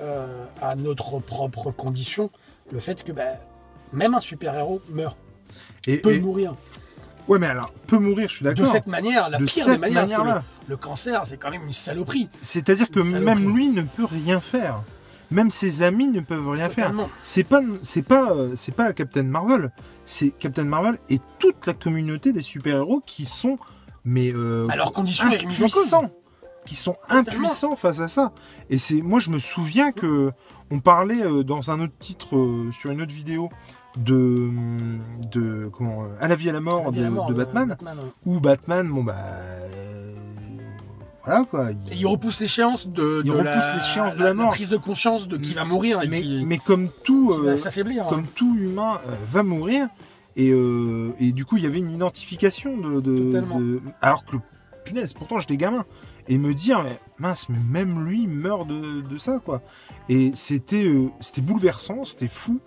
euh, 0.00 0.26
à 0.60 0.76
notre 0.76 1.18
propre 1.20 1.70
condition, 1.70 2.30
le 2.70 2.80
fait 2.80 3.02
que 3.02 3.12
bah, 3.12 3.32
même 3.92 4.14
un 4.14 4.20
super 4.20 4.54
héros 4.54 4.80
meurt, 4.90 5.16
et, 5.86 5.96
peut 5.96 6.14
et- 6.14 6.20
mourir. 6.20 6.54
Ouais 7.30 7.38
mais 7.38 7.46
alors 7.46 7.70
peut 7.86 7.98
mourir 7.98 8.28
je 8.28 8.34
suis 8.36 8.44
De 8.44 8.50
d'accord. 8.50 8.66
cette 8.70 8.86
manière, 8.86 9.30
la 9.30 9.38
De 9.38 9.44
pire 9.46 9.64
cette 9.64 9.72
des 9.72 9.78
manières, 9.78 10.06
parce 10.06 10.12
que 10.12 10.68
le- 10.68 10.76
cancer, 10.76 11.24
c'est 11.24 11.38
quand 11.38 11.50
même 11.50 11.64
une 11.64 11.72
saloperie. 11.72 12.28
c'est-à-dire 12.42 12.90
que 12.90 13.00
saloperie. 13.02 13.24
même 13.24 13.54
lui 13.54 13.70
ne 13.70 13.82
peut 13.82 14.04
rien 14.04 14.40
faire. 14.40 14.82
Même 15.32 15.48
ses 15.50 15.82
amis 15.82 16.08
ne 16.08 16.18
peuvent 16.20 16.48
rien 16.48 16.68
faire. 16.68 16.92
C'est 17.22 17.44
pas 17.44 17.60
c'est 17.82 18.02
pas 18.02 18.32
euh, 18.32 18.52
c'est 18.56 18.74
pas 18.74 18.92
Captain 18.92 19.22
Marvel. 19.22 19.70
C'est 20.04 20.30
Captain 20.30 20.64
Marvel 20.64 20.98
et 21.08 21.20
toute 21.38 21.66
la 21.68 21.72
communauté 21.72 22.32
des 22.32 22.42
super-héros 22.42 23.00
qui 23.06 23.26
sont 23.26 23.56
mais 24.04 24.32
euh, 24.34 24.66
est 24.68 24.80
en 24.80 24.90
cause. 24.90 25.22
impuissants. 25.22 26.10
Qui 26.66 26.74
sont 26.74 26.96
impuissants 27.08 27.76
face 27.76 28.00
à 28.00 28.08
ça. 28.08 28.32
Et 28.70 28.78
c'est 28.78 29.00
moi 29.02 29.20
je 29.20 29.30
me 29.30 29.38
souviens 29.38 29.92
que 29.92 30.32
on 30.72 30.80
parlait 30.80 31.22
euh, 31.24 31.42
dans 31.44 31.70
un 31.70 31.80
autre 31.80 31.94
titre 32.00 32.66
sur 32.72 32.90
une 32.90 33.00
autre 33.02 33.12
vidéo 33.14 33.50
de 33.96 34.50
de 35.32 35.68
comment 35.72 36.04
euh, 36.04 36.08
à 36.20 36.28
la 36.28 36.36
vie 36.36 36.48
à 36.48 36.52
la 36.52 36.60
mort, 36.60 36.84
La 36.86 36.90
de, 36.90 37.02
la 37.02 37.10
mort 37.10 37.26
de 37.26 37.32
de 37.34 37.38
Batman 37.38 37.76
ouais. 37.82 37.86
où 38.26 38.40
Batman 38.40 38.88
bon 38.88 39.02
bah 39.04 39.16
euh, 39.18 40.14
voilà 41.24 41.44
quoi 41.44 41.68
il 41.92 42.06
repousse 42.06 42.40
l'échéance 42.40 42.88
de, 42.88 43.20
Il 43.24 43.30
de 43.30 43.36
repousse 43.36 43.44
la, 43.46 43.74
l'échéance 43.76 44.16
de 44.16 44.24
la 44.24 44.34
mort. 44.34 44.50
prise 44.50 44.68
de 44.68 44.76
conscience 44.76 45.28
de 45.28 45.36
qui 45.36 45.54
va 45.54 45.64
mourir 45.64 46.02
et 46.02 46.08
mais, 46.08 46.22
qui, 46.22 46.44
mais 46.46 46.58
comme 46.58 46.88
tout 47.04 47.32
euh, 47.32 47.56
s'affaiblir. 47.56 48.04
hein. 48.04 48.08
comme 48.08 48.26
tout 48.26 48.56
humain 48.58 49.00
euh, 49.08 49.14
va 49.30 49.42
mourir 49.42 49.88
et, 50.36 50.50
euh, 50.50 51.12
et 51.18 51.32
du 51.32 51.44
coup 51.44 51.56
il 51.56 51.64
y 51.64 51.66
avait 51.66 51.80
une 51.80 51.90
identification 51.90 52.76
de, 52.76 53.00
de- 53.00 53.24
Totalement. 53.24 53.58
de- 53.60 53.80
alors 54.00 54.24
que 54.24 54.36
punaise 54.84 55.12
pourtant 55.12 55.38
j'étais 55.40 55.56
gamin 55.56 55.84
et 56.28 56.38
me 56.38 56.54
dire 56.54 56.82
mais 56.82 56.98
mince 57.18 57.48
mais 57.48 57.58
même 57.58 58.04
lui 58.06 58.26
meurt 58.28 58.66
de, 58.66 59.00
de 59.02 59.18
ça 59.18 59.40
quoi 59.44 59.62
et 60.08 60.30
c'était 60.34 60.84
euh, 60.84 61.08
c'était 61.20 61.42
bouleversant 61.42 62.04
c'était 62.04 62.28
fou 62.28 62.60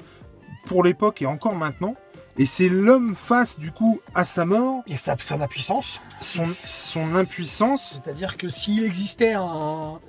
pour 0.65 0.83
l'époque 0.83 1.21
et 1.21 1.25
encore 1.25 1.55
maintenant. 1.55 1.95
Et 2.37 2.45
c'est 2.47 2.69
l'homme 2.69 3.15
face 3.15 3.59
du 3.59 3.71
coup 3.71 4.01
à 4.15 4.23
sa 4.23 4.45
mort. 4.45 4.81
Et 4.87 4.97
sa, 4.97 5.15
son 5.19 5.39
impuissance. 5.41 6.01
son, 6.19 6.45
son 6.65 7.15
impuissance. 7.15 7.99
C'est-à-dire 8.03 8.37
que 8.37 8.49
s'il 8.49 8.83
existait 8.83 9.33
un- 9.33 9.99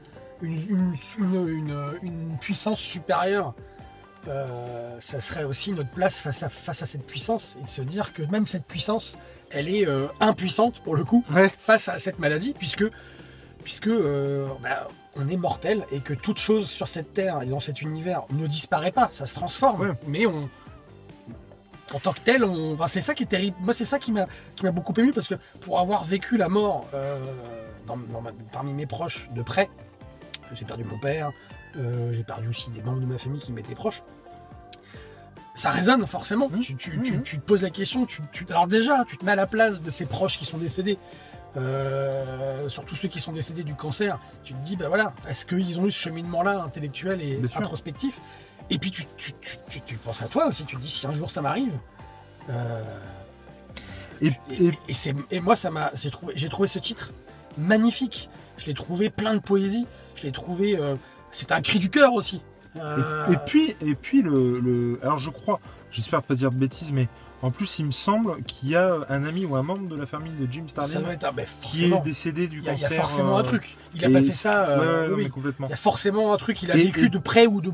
une, 0.41 0.55
une, 0.69 0.95
une- 1.19 1.49
une- 1.49 1.99
une 2.03 2.39
puissance 2.41 2.81
supérieure, 2.81 3.55
euh, 4.29 4.97
ça 5.01 5.21
serait 5.21 5.45
aussi 5.45 5.73
notre 5.73 5.91
place 5.91 6.19
face 6.19 6.43
à, 6.43 6.49
face 6.49 6.83
à 6.83 6.87
cette 6.87 7.07
puissance. 7.07 7.57
Et 7.61 7.65
de 7.65 7.69
se 7.69 7.83
dire 7.83 8.15
que 8.15 8.23
même 8.23 8.47
cette 8.47 8.65
puissance, 8.65 9.19
elle 9.51 9.69
est 9.69 9.87
euh, 9.87 10.07
impuissante 10.21 10.81
pour 10.83 10.97
le 10.97 11.05
coup 11.05 11.25
ouais. 11.35 11.53
face 11.59 11.89
à 11.89 11.99
cette 11.99 12.19
maladie, 12.19 12.55
puisque, 12.57 12.85
puisque 13.65 13.89
euh, 13.89 14.47
bah, 14.63 14.87
on 15.17 15.29
est 15.29 15.37
mortel 15.37 15.85
et 15.91 16.01
que 16.01 16.15
toute 16.15 16.39
chose 16.39 16.69
sur 16.71 16.87
cette 16.87 17.13
terre 17.13 17.43
et 17.43 17.47
dans 17.47 17.61
cet 17.61 17.83
univers 17.83 18.23
ne 18.31 18.47
disparaît 18.47 18.93
pas, 18.93 19.09
ça 19.11 19.27
se 19.27 19.35
transforme. 19.35 19.81
Ouais. 19.81 19.93
Mais 20.07 20.27
on, 20.27 20.49
en 21.95 21.99
tant 21.99 22.13
que 22.13 22.21
tel, 22.21 22.45
on, 22.45 22.75
enfin, 22.75 22.87
c'est 22.87 23.01
ça 23.01 23.15
qui 23.15 23.23
est 23.25 23.27
terrible. 23.27 23.57
Moi, 23.61 23.73
c'est 23.75 23.85
ça 23.85 23.99
qui 23.99 24.13
m'a, 24.13 24.27
qui 24.57 24.65
m'a 24.65 24.71
beaucoup 24.71 24.93
ému 24.99 25.13
parce 25.13 25.29
que 25.29 25.35
pour 25.63 25.81
avoir 25.81 26.05
vécu 26.05 26.37
la 26.37 26.49
mort 26.49 26.87
euh, 26.95 27.19
dans- 27.87 27.97
dans 27.97 28.21
ma- 28.21 28.33
parmi 28.53 28.73
mes 28.73 28.87
proches 28.87 29.29
de 29.35 29.43
près, 29.43 29.69
j'ai 30.53 30.65
perdu 30.65 30.85
mon 30.85 30.99
père, 30.99 31.33
euh, 31.77 32.13
j'ai 32.13 32.25
perdu 32.25 32.49
aussi 32.49 32.71
des 32.71 32.83
membres 32.83 33.01
de 33.01 33.07
ma 33.07 33.19
famille 33.19 33.41
qui 33.41 33.53
m'étaient 33.53 33.75
proches. 33.75 34.03
Ça 35.55 35.71
résonne 35.71 36.05
forcément. 36.07 36.49
Mmh. 36.49 36.61
Tu, 36.61 36.75
tu- 36.77 36.97
Mmh. 36.99 37.03
tu- 37.03 37.23
tu 37.23 37.39
te 37.39 37.43
poses 37.45 37.63
la 37.63 37.71
question. 37.71 38.07
Tu, 38.07 38.21
alors 38.51 38.67
déjà, 38.67 39.05
tu 39.07 39.17
te 39.17 39.25
mets 39.25 39.33
à 39.33 39.37
la 39.37 39.47
place 39.47 39.83
de 39.83 39.91
ces 39.91 40.05
proches 40.07 40.37
qui 40.39 40.45
sont 40.45 40.59
décédés. 40.59 40.99
Euh, 41.57 42.69
surtout 42.69 42.95
ceux 42.97 43.09
qui 43.09 43.21
sont 43.21 43.33
décédés 43.33 43.63
du 43.63 43.75
cancer, 43.75 44.19
tu 44.43 44.55
te 44.55 44.59
dis, 44.65 44.77
bah 44.77 44.89
voilà, 44.89 45.13
est-ce 45.29 45.47
qu'ils 45.47 45.79
ont 45.81 45.87
eu 45.87 45.93
ce 45.93 45.99
cheminement-là 46.01 46.63
intellectuel 46.63 47.23
et 47.23 47.41
introspectif? 47.57 48.21
Et 48.71 48.79
puis 48.79 48.91
tu, 48.91 49.05
tu- 49.17 49.33
tu- 49.69 49.81
tu- 49.83 49.97
penses 49.97 50.23
à 50.23 50.27
toi 50.27 50.47
aussi, 50.47 50.65
tu 50.65 50.77
te 50.77 50.81
dis, 50.81 50.91
si 50.91 51.07
un 51.07 51.13
jour 51.15 51.31
ça 51.31 51.43
m'arrive, 51.43 51.73
euh, 52.51 52.83
et, 54.21 54.29
et, 54.51 54.65
et- 54.67 54.79
et 54.89 54.95
c'est- 54.95 55.15
et 55.31 55.41
moi, 55.41 55.57
ça 55.57 55.71
m'a, 55.71 55.91
j'ai 55.95 56.11
trouvé, 56.11 56.33
j'ai 56.37 56.49
trouvé 56.49 56.69
ce 56.69 56.79
titre 56.79 57.13
magnifique. 57.59 58.31
Je 58.57 58.67
l'ai 58.67 58.75
trouvé 58.75 59.11
plein 59.11 59.35
de 59.35 59.41
poésie. 59.41 59.87
Je 60.17 60.23
l'ai 60.23 60.33
trouvé. 60.33 60.77
euh, 60.79 60.95
c'est 61.31 61.51
un 61.53 61.61
cri 61.61 61.79
du 61.81 61.91
cœur 61.91 62.13
aussi. 62.15 62.41
Et, 62.77 63.33
et 63.33 63.37
puis, 63.47 63.77
et 63.81 63.95
puis 63.95 64.23
le, 64.23 64.59
le- 64.61 64.99
alors 65.03 65.19
je 65.19 65.31
crois, 65.31 65.61
j'espère 65.91 66.23
pas 66.23 66.35
dire 66.35 66.51
de 66.51 66.57
bêtises, 66.57 66.91
mais 66.93 67.09
en 67.45 67.51
plus 67.51 67.79
il 67.79 67.87
me 67.87 67.91
semble 67.91 68.43
qu'il 68.45 68.71
y 68.71 68.77
a 68.77 68.99
un 69.09 69.25
ami 69.25 69.45
ou 69.45 69.55
un 69.57 69.63
membre 69.63 69.87
de 69.89 69.97
la 69.97 70.07
famille 70.07 70.33
de 70.33 70.51
Jim 70.51 70.65
Starlin 70.67 71.09
être 71.11 71.33
ben, 71.35 71.45
qui 71.63 71.85
est 71.85 72.01
décédé 72.03 72.47
du 72.47 72.59
a, 72.61 72.73
il 72.73 72.79
y 72.79 72.83
cancer. 72.83 72.93
a 72.93 72.95
forcément 72.95 73.37
euh, 73.37 73.41
un 73.41 73.43
truc. 73.45 73.77
Il 73.95 74.05
a 74.05 74.11
pas 74.11 74.23
fait 74.23 74.33
ça. 74.33 74.69
euh, 74.71 75.15
ouais, 75.15 75.23
non, 75.25 75.29
complètement. 75.31 75.67
Il 75.69 75.71
y 75.71 75.75
a 75.75 75.77
forcément 75.77 76.33
un 76.33 76.37
truc. 76.37 76.63
Il 76.63 76.71
a 76.73 76.77
Et- 76.77 76.85
vécu 76.85 77.07
et- 77.07 77.09
de 77.09 77.19
près 77.19 77.47
ou 77.47 77.61
de 77.61 77.69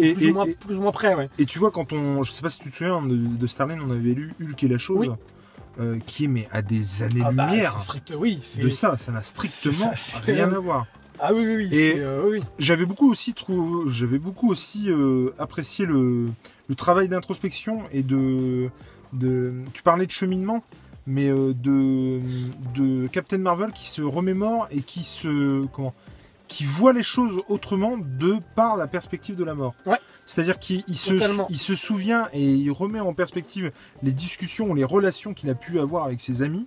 et- 0.00 0.14
plus, 0.14 0.28
ou 0.30 0.32
moins, 0.34 0.44
et- 0.44 0.54
plus 0.54 0.76
ou 0.76 0.80
moins 0.80 0.92
près. 0.92 1.14
Ouais. 1.14 1.28
Et 1.38 1.44
tu 1.46 1.58
vois, 1.58 1.70
quand 1.70 1.92
on, 1.92 2.22
je 2.22 2.32
sais 2.32 2.42
pas 2.42 2.48
si 2.50 2.58
tu 2.60 2.70
te 2.70 2.76
souviens 2.76 3.02
de, 3.02 3.14
de 3.16 3.46
Starlin, 3.46 3.78
on 3.86 3.90
avait 3.90 4.14
lu 4.14 4.32
Hulk 4.40 4.62
et 4.62 4.68
la 4.68 4.78
chose, 4.78 5.08
Oui. 5.08 5.14
euh, 5.80 5.98
qui 6.06 6.24
est 6.24 6.28
mais 6.28 6.48
à 6.52 6.62
des 6.62 6.82
Ah 7.02 7.30
bah, 7.32 7.42
années-lumière 7.44 7.78
strict, 7.80 8.12
oui. 8.16 8.40
de 8.60 8.70
ça, 8.70 8.96
ça 8.96 9.12
n'a 9.12 9.22
strictement 9.22 9.92
ça, 9.96 10.18
rien 10.24 10.52
à 10.52 10.58
voir. 10.58 10.86
Ah 11.18 11.32
oui, 11.32 11.46
oui, 11.46 11.56
oui. 11.56 11.68
Et- 11.74 11.94
euh, 11.98 12.28
oui. 12.30 12.42
J'avais 12.58 12.84
beaucoup 12.84 13.10
aussi 13.10 13.34
j'avais 13.88 14.18
beaucoup 14.18 14.50
aussi 14.50 14.90
euh, 14.90 15.30
apprécié 15.38 15.86
le, 15.86 16.26
le 16.68 16.74
travail 16.74 17.08
d'introspection 17.08 17.80
et 17.90 18.02
de, 18.02 18.68
de, 19.12 19.54
tu 19.72 19.82
parlais 19.82 20.06
de 20.06 20.10
cheminement, 20.10 20.62
mais 21.06 21.28
euh, 21.28 21.54
de, 21.54 22.20
de 22.74 23.06
Captain 23.08 23.38
Marvel 23.38 23.72
qui 23.72 23.88
se 23.88 24.02
remémore 24.02 24.66
et 24.70 24.82
qui 24.82 25.04
se 25.04 25.64
comment, 25.66 25.94
qui 26.48 26.64
voit 26.64 26.92
les 26.92 27.02
choses 27.02 27.40
autrement 27.48 27.96
de 27.98 28.36
par 28.54 28.76
la 28.76 28.86
perspective 28.86 29.36
de 29.36 29.44
la 29.44 29.54
mort. 29.54 29.74
Ouais. 29.86 29.98
C'est-à-dire 30.26 30.58
qu'il 30.58 30.82
il 30.88 30.96
se, 30.96 31.12
Totalement. 31.12 31.46
il 31.50 31.58
se 31.58 31.74
souvient 31.76 32.26
et 32.32 32.42
il 32.44 32.70
remet 32.72 33.00
en 33.00 33.14
perspective 33.14 33.70
les 34.02 34.12
discussions, 34.12 34.74
les 34.74 34.84
relations 34.84 35.34
qu'il 35.34 35.50
a 35.50 35.54
pu 35.54 35.78
avoir 35.78 36.04
avec 36.04 36.20
ses 36.20 36.42
amis, 36.42 36.66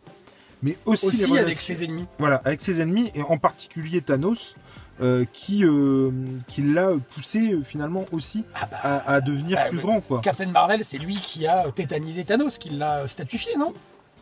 mais 0.64 0.78
aussi, 0.86 1.06
les 1.08 1.10
Aussi 1.10 1.26
relations- 1.26 1.44
avec 1.46 1.56
ses 1.60 1.84
ennemis. 1.84 2.06
voilà, 2.18 2.42
avec 2.46 2.62
ses 2.62 2.80
ennemis, 2.82 3.12
et 3.16 3.22
en 3.22 3.38
particulier 3.38 4.02
Thanos, 4.02 4.56
euh, 5.02 5.26
qui, 5.32 5.64
euh, 5.64 6.12
qui 6.48 6.62
l'a 6.62 6.90
poussé 7.16 7.54
euh, 7.54 7.62
finalement 7.62 8.06
aussi 8.12 8.44
Ah 8.56 8.68
bah, 8.70 8.78
à, 8.84 9.14
à 9.14 9.22
devenir 9.22 9.58
Ah, 9.60 9.70
plus 9.70 9.80
grand. 9.80 10.02
quoi. 10.02 10.20
Captain 10.22 10.48
Marvel, 10.48 10.84
c'est 10.84 10.98
lui 10.98 11.16
qui 11.16 11.48
a 11.48 11.72
tétanisé 11.72 12.24
Thanos, 12.26 12.58
qui 12.58 12.70
l'a 12.72 13.08
statifié, 13.08 13.56
non? 13.58 13.74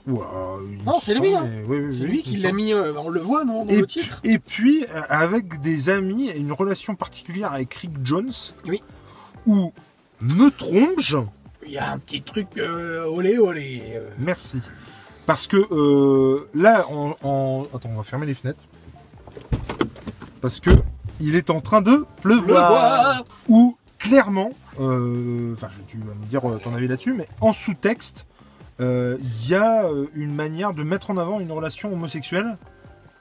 Non, 0.06 1.00
c'est 1.02 1.16
lui, 1.16 1.36
hein. 1.36 1.46
mais- 1.50 1.66
oui, 1.68 1.80
oui, 1.86 1.94
C'est 1.94 2.04
oui, 2.04 2.10
lui 2.10 2.24
qui 2.24 2.38
l'a 2.38 2.52
mis, 2.54 2.72
euh, 2.74 2.94
on 2.98 3.10
le 3.10 3.20
voit, 3.20 3.44
non, 3.44 3.66
dans 3.66 3.74
Et, 3.74 3.78
le 3.82 3.86
puis- 3.86 4.02
titre? 4.02 4.22
et 4.24 4.40
puis, 4.40 4.86
avec 5.10 5.60
des 5.62 5.90
amis, 5.90 6.30
une 6.32 6.54
relation 6.54 6.96
particulière 6.96 7.52
avec 7.54 7.74
Rick 7.74 7.92
Jones, 8.04 8.32
Oui. 8.68 8.82
où 9.46 9.74
me 10.22 10.50
trompe-je, 10.50 11.18
Il 11.66 11.74
y 11.74 11.78
a 11.78 11.92
un 11.92 11.98
petit 12.00 12.22
truc 12.22 12.48
euh, 12.58 13.04
olé 13.06 13.38
olé. 13.38 13.84
euh. 13.96 14.10
merci, 14.18 14.62
Parce 15.26 15.46
que 15.48 15.58
là, 16.54 16.86
en, 16.90 17.14
en- 17.24 17.68
Attends, 17.76 17.90
on 17.94 17.98
va 17.98 18.04
fermer 18.04 18.26
les 18.26 18.34
fenêtres. 18.34 18.64
Parce 20.42 20.60
que 20.60 20.72
il 21.20 21.36
est 21.36 21.50
en 21.50 21.62
train 21.62 21.82
de 21.82 22.06
pleuvoir. 22.22 23.24
Ou 23.48 23.78
clairement, 23.98 24.52
euh, 24.80 25.54
enfin, 25.56 25.70
tu 25.88 25.98
vas 25.98 26.14
me 26.14 26.26
dire 26.26 26.48
euh, 26.48 26.60
ton 26.64 26.74
avis 26.74 26.88
là-dessus, 26.88 27.14
mais 27.14 27.28
en 27.42 27.54
sous-texte, 27.54 28.28
euh, 28.80 29.18
il 29.22 29.50
y 29.50 29.56
a 29.56 29.86
une 30.14 30.34
manière 30.34 30.74
de 30.74 30.84
mettre 30.84 31.10
en 31.10 31.18
avant 31.18 31.40
une 31.40 31.52
relation 31.52 31.92
homosexuelle. 31.92 32.58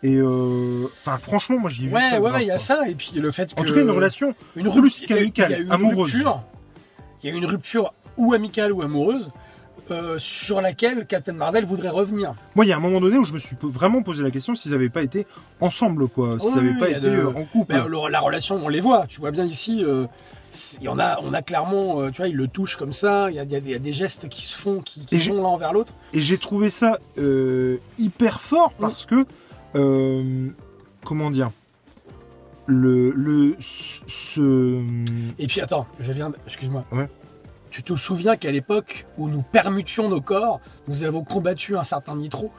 Et 0.03 0.17
euh, 0.17 0.85
enfin, 1.01 1.17
franchement, 1.17 1.59
moi, 1.59 1.71
j'y 1.71 1.85
ai 1.85 1.89
vu 1.89 1.95
Ouais, 1.95 2.11
ça 2.11 2.21
ouais, 2.21 2.43
il 2.43 2.49
y 2.49 2.51
a 2.51 2.59
ça, 2.59 2.89
et 2.89 2.95
puis 2.95 3.13
le 3.15 3.31
fait 3.31 3.55
que. 3.55 3.61
En 3.61 3.65
tout 3.65 3.75
cas, 3.75 3.81
une 3.81 3.91
relation 3.91 4.35
une 4.55 4.71
plus 4.71 4.81
rupture, 4.81 5.09
qu'amicale, 5.09 5.51
il 5.51 5.53
y 5.53 5.57
a 5.57 5.61
eu 5.61 5.65
une 5.65 5.73
amoureuse. 5.73 6.13
rupture, 6.13 6.43
il 7.23 7.31
y 7.31 7.33
a 7.33 7.35
eu 7.35 7.39
une 7.39 7.47
rupture 7.47 7.95
ou 8.19 8.35
amicale 8.35 8.73
ou 8.73 8.83
amoureuse 8.83 9.31
euh, 9.91 10.19
sur 10.19 10.61
laquelle 10.61 11.07
Captain 11.07 11.33
Marvel 11.35 11.65
voudrait 11.65 11.89
revenir. 11.91 12.35
Moi, 12.55 12.65
il 12.65 12.69
y 12.69 12.73
a 12.73 12.77
un 12.77 12.81
moment 12.81 13.01
donné 13.01 13.17
où 13.19 13.25
je 13.25 13.33
me 13.33 13.39
suis 13.39 13.57
vraiment 13.63 14.03
posé 14.03 14.23
la 14.23 14.31
question 14.31 14.55
s'ils 14.55 14.73
n'avaient 14.73 14.89
pas 14.89 15.03
été 15.03 15.27
ensemble, 15.61 16.09
quoi. 16.09 16.39
S'ils 16.41 16.55
n'avaient 16.55 16.71
oui, 16.71 16.79
pas 16.79 16.91
été 16.91 17.01
de- 17.01 17.09
euh, 17.11 17.29
en 17.29 17.45
couple. 17.45 17.75
Ben, 17.75 17.87
le- 17.87 18.09
la 18.11 18.21
relation, 18.21 18.57
on 18.65 18.69
les 18.69 18.81
voit, 18.81 19.07
tu 19.09 19.21
vois 19.21 19.31
bien 19.31 19.45
ici. 19.45 19.85
euh, 19.85 20.07
y 20.81 20.89
en 20.89 20.99
a, 20.99 21.21
on 21.23 21.35
a 21.35 21.43
clairement, 21.43 22.01
euh, 22.01 22.11
tu 22.11 22.17
vois, 22.19 22.29
ils 22.29 22.37
le 22.37 22.49
touchent 22.49 22.77
comme 22.77 22.93
ça. 22.95 23.31
Il 23.31 23.37
y 23.37 23.39
a, 23.39 23.43
y 23.43 23.47
des- 23.47 23.59
il 23.59 23.71
y 23.71 23.75
a 23.75 23.79
des 23.79 23.93
gestes 23.93 24.29
qui 24.29 24.43
se 24.45 24.57
font, 24.57 24.81
qui, 24.81 25.05
qui 25.05 25.19
vont 25.29 25.37
l'un 25.43 25.49
envers 25.49 25.73
l'autre. 25.73 25.93
Et 26.15 26.21
j'ai 26.21 26.39
trouvé 26.39 26.71
ça 26.71 26.99
euh, 27.19 27.77
hyper 27.99 28.41
fort 28.41 28.73
parce 28.81 29.05
que, 29.07 29.25
euh, 29.75 30.49
comment 31.05 31.31
dire, 31.31 31.51
le, 32.67 33.11
le, 33.13 33.55
ce- 33.61 34.01
ce- 34.07 34.83
Et 35.39 35.47
puis 35.47 35.61
attends, 35.61 35.87
je 36.01 36.13
viens, 36.13 36.31
de- 36.31 36.37
excuse-moi. 36.47 36.85
Ouais. 36.93 37.09
Tu 37.77 37.83
te 37.83 37.95
souviens 37.95 38.37
qu'à 38.37 38.51
l'époque 38.51 39.05
où 39.19 39.29
nous 39.29 39.43
permutions 39.43 40.09
nos 40.09 40.23
corps, 40.23 40.61
nous 40.89 41.05
avons 41.05 41.23
combattu 41.23 41.77
un 41.77 41.85
certain 41.85 42.17
Nitro? 42.17 42.51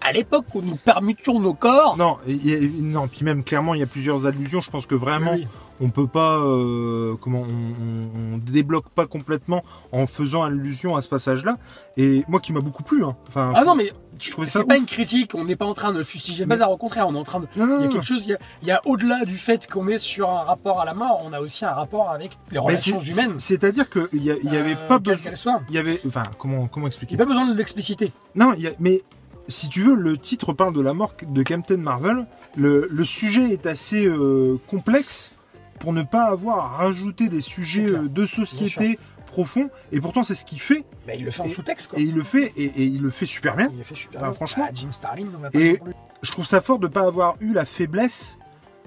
À 0.00 0.12
l'époque 0.12 0.44
où 0.54 0.62
nous 0.62 0.76
permutions 0.76 1.40
nos 1.40 1.52
corps, 1.54 1.96
non, 1.96 2.18
il 2.28 2.46
y 2.46 2.54
a- 2.54 2.82
non, 2.82 3.08
puis 3.08 3.24
même 3.24 3.42
clairement, 3.42 3.74
il 3.74 3.80
y 3.80 3.82
a 3.82 3.86
plusieurs 3.88 4.26
allusions. 4.26 4.60
Je 4.60 4.70
pense 4.70 4.86
que 4.86 4.94
vraiment, 4.94 5.32
Oui, 5.32 5.40
oui. 5.40 5.48
On 5.80 5.90
peut 5.90 6.06
pas, 6.06 6.38
euh, 6.38 7.14
comment, 7.20 7.40
on, 7.42 7.44
on- 7.44 8.34
on 8.34 8.38
débloque 8.38 8.88
pas 8.90 9.06
complètement 9.06 9.64
en 9.92 10.06
faisant 10.06 10.42
allusion 10.42 10.96
à 10.96 11.00
ce 11.02 11.08
passage-là. 11.08 11.56
Et 11.96 12.24
moi, 12.28 12.40
qui 12.40 12.52
m'a 12.52 12.60
beaucoup 12.60 12.82
plu. 12.82 13.04
Hein. 13.04 13.16
Enfin, 13.28 13.52
Ah 13.54 13.64
non, 13.64 13.74
mais 13.74 13.92
je 14.20 14.30
trouvais 14.30 14.46
c'est 14.46 14.64
pas 14.64 14.74
ouf. 14.74 14.80
une 14.80 14.86
critique. 14.86 15.32
On 15.34 15.44
n'est 15.44 15.56
pas 15.56 15.66
en 15.66 15.74
train 15.74 15.92
de 15.92 16.02
fustiger 16.02 16.44
le 16.44 16.48
Mais- 16.48 16.54
bazar. 16.56 16.70
Au 16.70 16.76
contraire, 16.76 17.06
on 17.08 17.14
est 17.14 17.18
en 17.18 17.22
train 17.22 17.40
de. 17.40 17.46
Non, 17.56 17.66
non, 17.66 17.78
Il 17.80 17.84
y 17.86 17.88
a 17.88 17.92
quelque 17.92 18.06
chose. 18.06 18.24
Il 18.26 18.30
y 18.30 18.34
a, 18.34 18.38
il 18.62 18.68
y 18.68 18.70
a 18.72 18.80
au-delà 18.86 19.24
du 19.24 19.36
fait 19.36 19.66
qu'on 19.70 19.88
est 19.88 19.98
sur 19.98 20.30
un 20.30 20.42
rapport 20.42 20.80
à 20.80 20.84
la 20.84 20.94
mort, 20.94 21.22
on 21.24 21.32
a 21.32 21.40
aussi 21.40 21.64
un 21.64 21.72
rapport 21.72 22.10
avec 22.10 22.38
les 22.50 22.58
relations 22.58 22.98
humaines. 23.00 23.34
C'est-à-dire 23.38 23.88
qu'il 23.90 24.22
y, 24.22 24.30
a- 24.30 24.36
il 24.42 24.52
y 24.52 24.56
avait 24.56 24.74
euh, 24.76 24.88
pas 24.88 24.98
besoin. 24.98 25.60
Il 25.68 25.74
y 25.74 25.78
avait, 25.78 26.00
enfin, 26.06 26.24
comment, 26.38 26.66
comment 26.68 26.86
Il 26.86 26.88
expliquer 26.88 27.16
n'y 27.16 27.22
a 27.22 27.24
pas 27.24 27.28
besoin 27.28 27.46
de 27.50 27.56
l'expliciter. 27.56 28.12
Non, 28.34 28.52
il 28.56 28.62
y 28.62 28.66
a- 28.68 28.72
mais 28.80 29.02
si 29.48 29.68
tu 29.68 29.82
veux, 29.82 29.94
le 29.94 30.16
titre 30.18 30.52
parle 30.52 30.74
de 30.74 30.80
la 30.80 30.92
mort 30.94 31.12
de 31.26 31.42
Captain 31.42 31.76
Marvel. 31.76 32.26
Le, 32.56 32.88
le 32.90 33.04
sujet 33.04 33.50
est 33.50 33.66
assez 33.66 34.06
euh, 34.06 34.58
complexe 34.66 35.30
pour 35.78 35.92
ne 35.92 36.02
pas 36.02 36.24
avoir 36.24 36.78
rajouté 36.78 37.28
des 37.28 37.40
sujets 37.40 37.88
euh, 37.88 38.08
de 38.08 38.26
société 38.26 38.98
profonds. 39.26 39.70
Et 39.92 40.00
pourtant, 40.00 40.24
c'est 40.24 40.34
ce 40.34 40.44
qu'il 40.44 40.60
fait. 40.60 40.84
Mais 41.06 41.18
il 41.18 41.24
le 41.24 41.30
fait 41.30 41.42
en 41.42 41.50
sous-texte, 41.50 41.90
quoi. 41.90 41.98
Et 41.98 42.02
il 42.02 42.14
le 42.14 42.22
fait, 42.22 42.52
et, 42.56 42.64
et 42.64 42.84
il 42.84 43.02
le 43.02 43.10
fait 43.10 43.26
super 43.26 43.56
bien. 43.56 43.68
Il 43.72 43.78
le 43.78 43.84
fait 43.84 43.94
super 43.94 44.20
bien. 44.22 44.32
franchement. 44.32 44.64
Ah, 44.68 44.72
Jim 44.72 44.92
Starlin, 44.92 45.26
on 45.34 45.38
va 45.38 45.50
pas 45.50 45.58
Et-. 45.58 45.80
Je 46.22 46.32
trouve 46.32 46.46
ça 46.46 46.60
fort 46.60 46.78
de 46.78 46.86
ne 46.86 46.92
pas 46.92 47.02
avoir 47.02 47.36
eu 47.40 47.52
la 47.52 47.64
faiblesse 47.64 48.38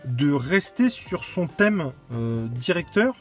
de 0.06 0.32
rester 0.32 0.90
sur 0.90 1.26
son 1.26 1.48
thème 1.48 1.92
euh, 2.14 2.48
directeur 2.48 3.16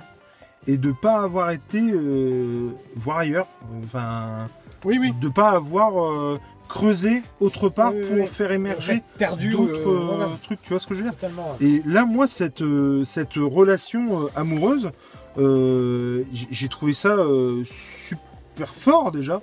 et 0.67 0.79
de 0.79 0.93
pas 0.93 1.23
avoir 1.23 1.51
été 1.51 1.81
euh, 1.81 2.71
voir 2.97 3.19
ailleurs. 3.19 3.47
Enfin, 3.85 4.49
Oui, 4.85 4.99
oui. 5.01 5.13
de 5.21 5.29
pas 5.29 5.51
avoir 5.51 6.01
euh, 6.03 6.39
creusé 6.69 7.23
autre 7.41 7.69
part 7.69 7.93
Oui, 7.95 8.21
pour 8.21 8.29
faire 8.29 8.53
émerger 8.53 9.03
perdu. 9.19 9.51
d'autres 9.51 9.89
euh, 9.89 10.01
euh, 10.01 10.17
voilà, 10.17 10.29
trucs, 10.43 10.63
tu 10.63 10.71
vois 10.71 10.79
ce 10.79 10.87
que 10.87 10.95
je 10.95 11.01
veux 11.01 11.05
dire? 11.11 11.15
Totalement. 11.15 11.57
Et 11.61 11.83
là, 11.87 12.05
moi, 12.05 12.27
cette, 12.27 12.63
euh, 12.63 13.05
cette 13.05 13.35
relation 13.35 14.25
euh, 14.25 14.29
amoureuse, 14.37 14.91
euh, 15.39 16.25
j'ai 16.33 16.69
trouvé 16.69 16.93
ça 16.93 17.11
euh, 17.11 17.63
super 17.65 18.75
fort 18.75 19.13
déjà. 19.13 19.41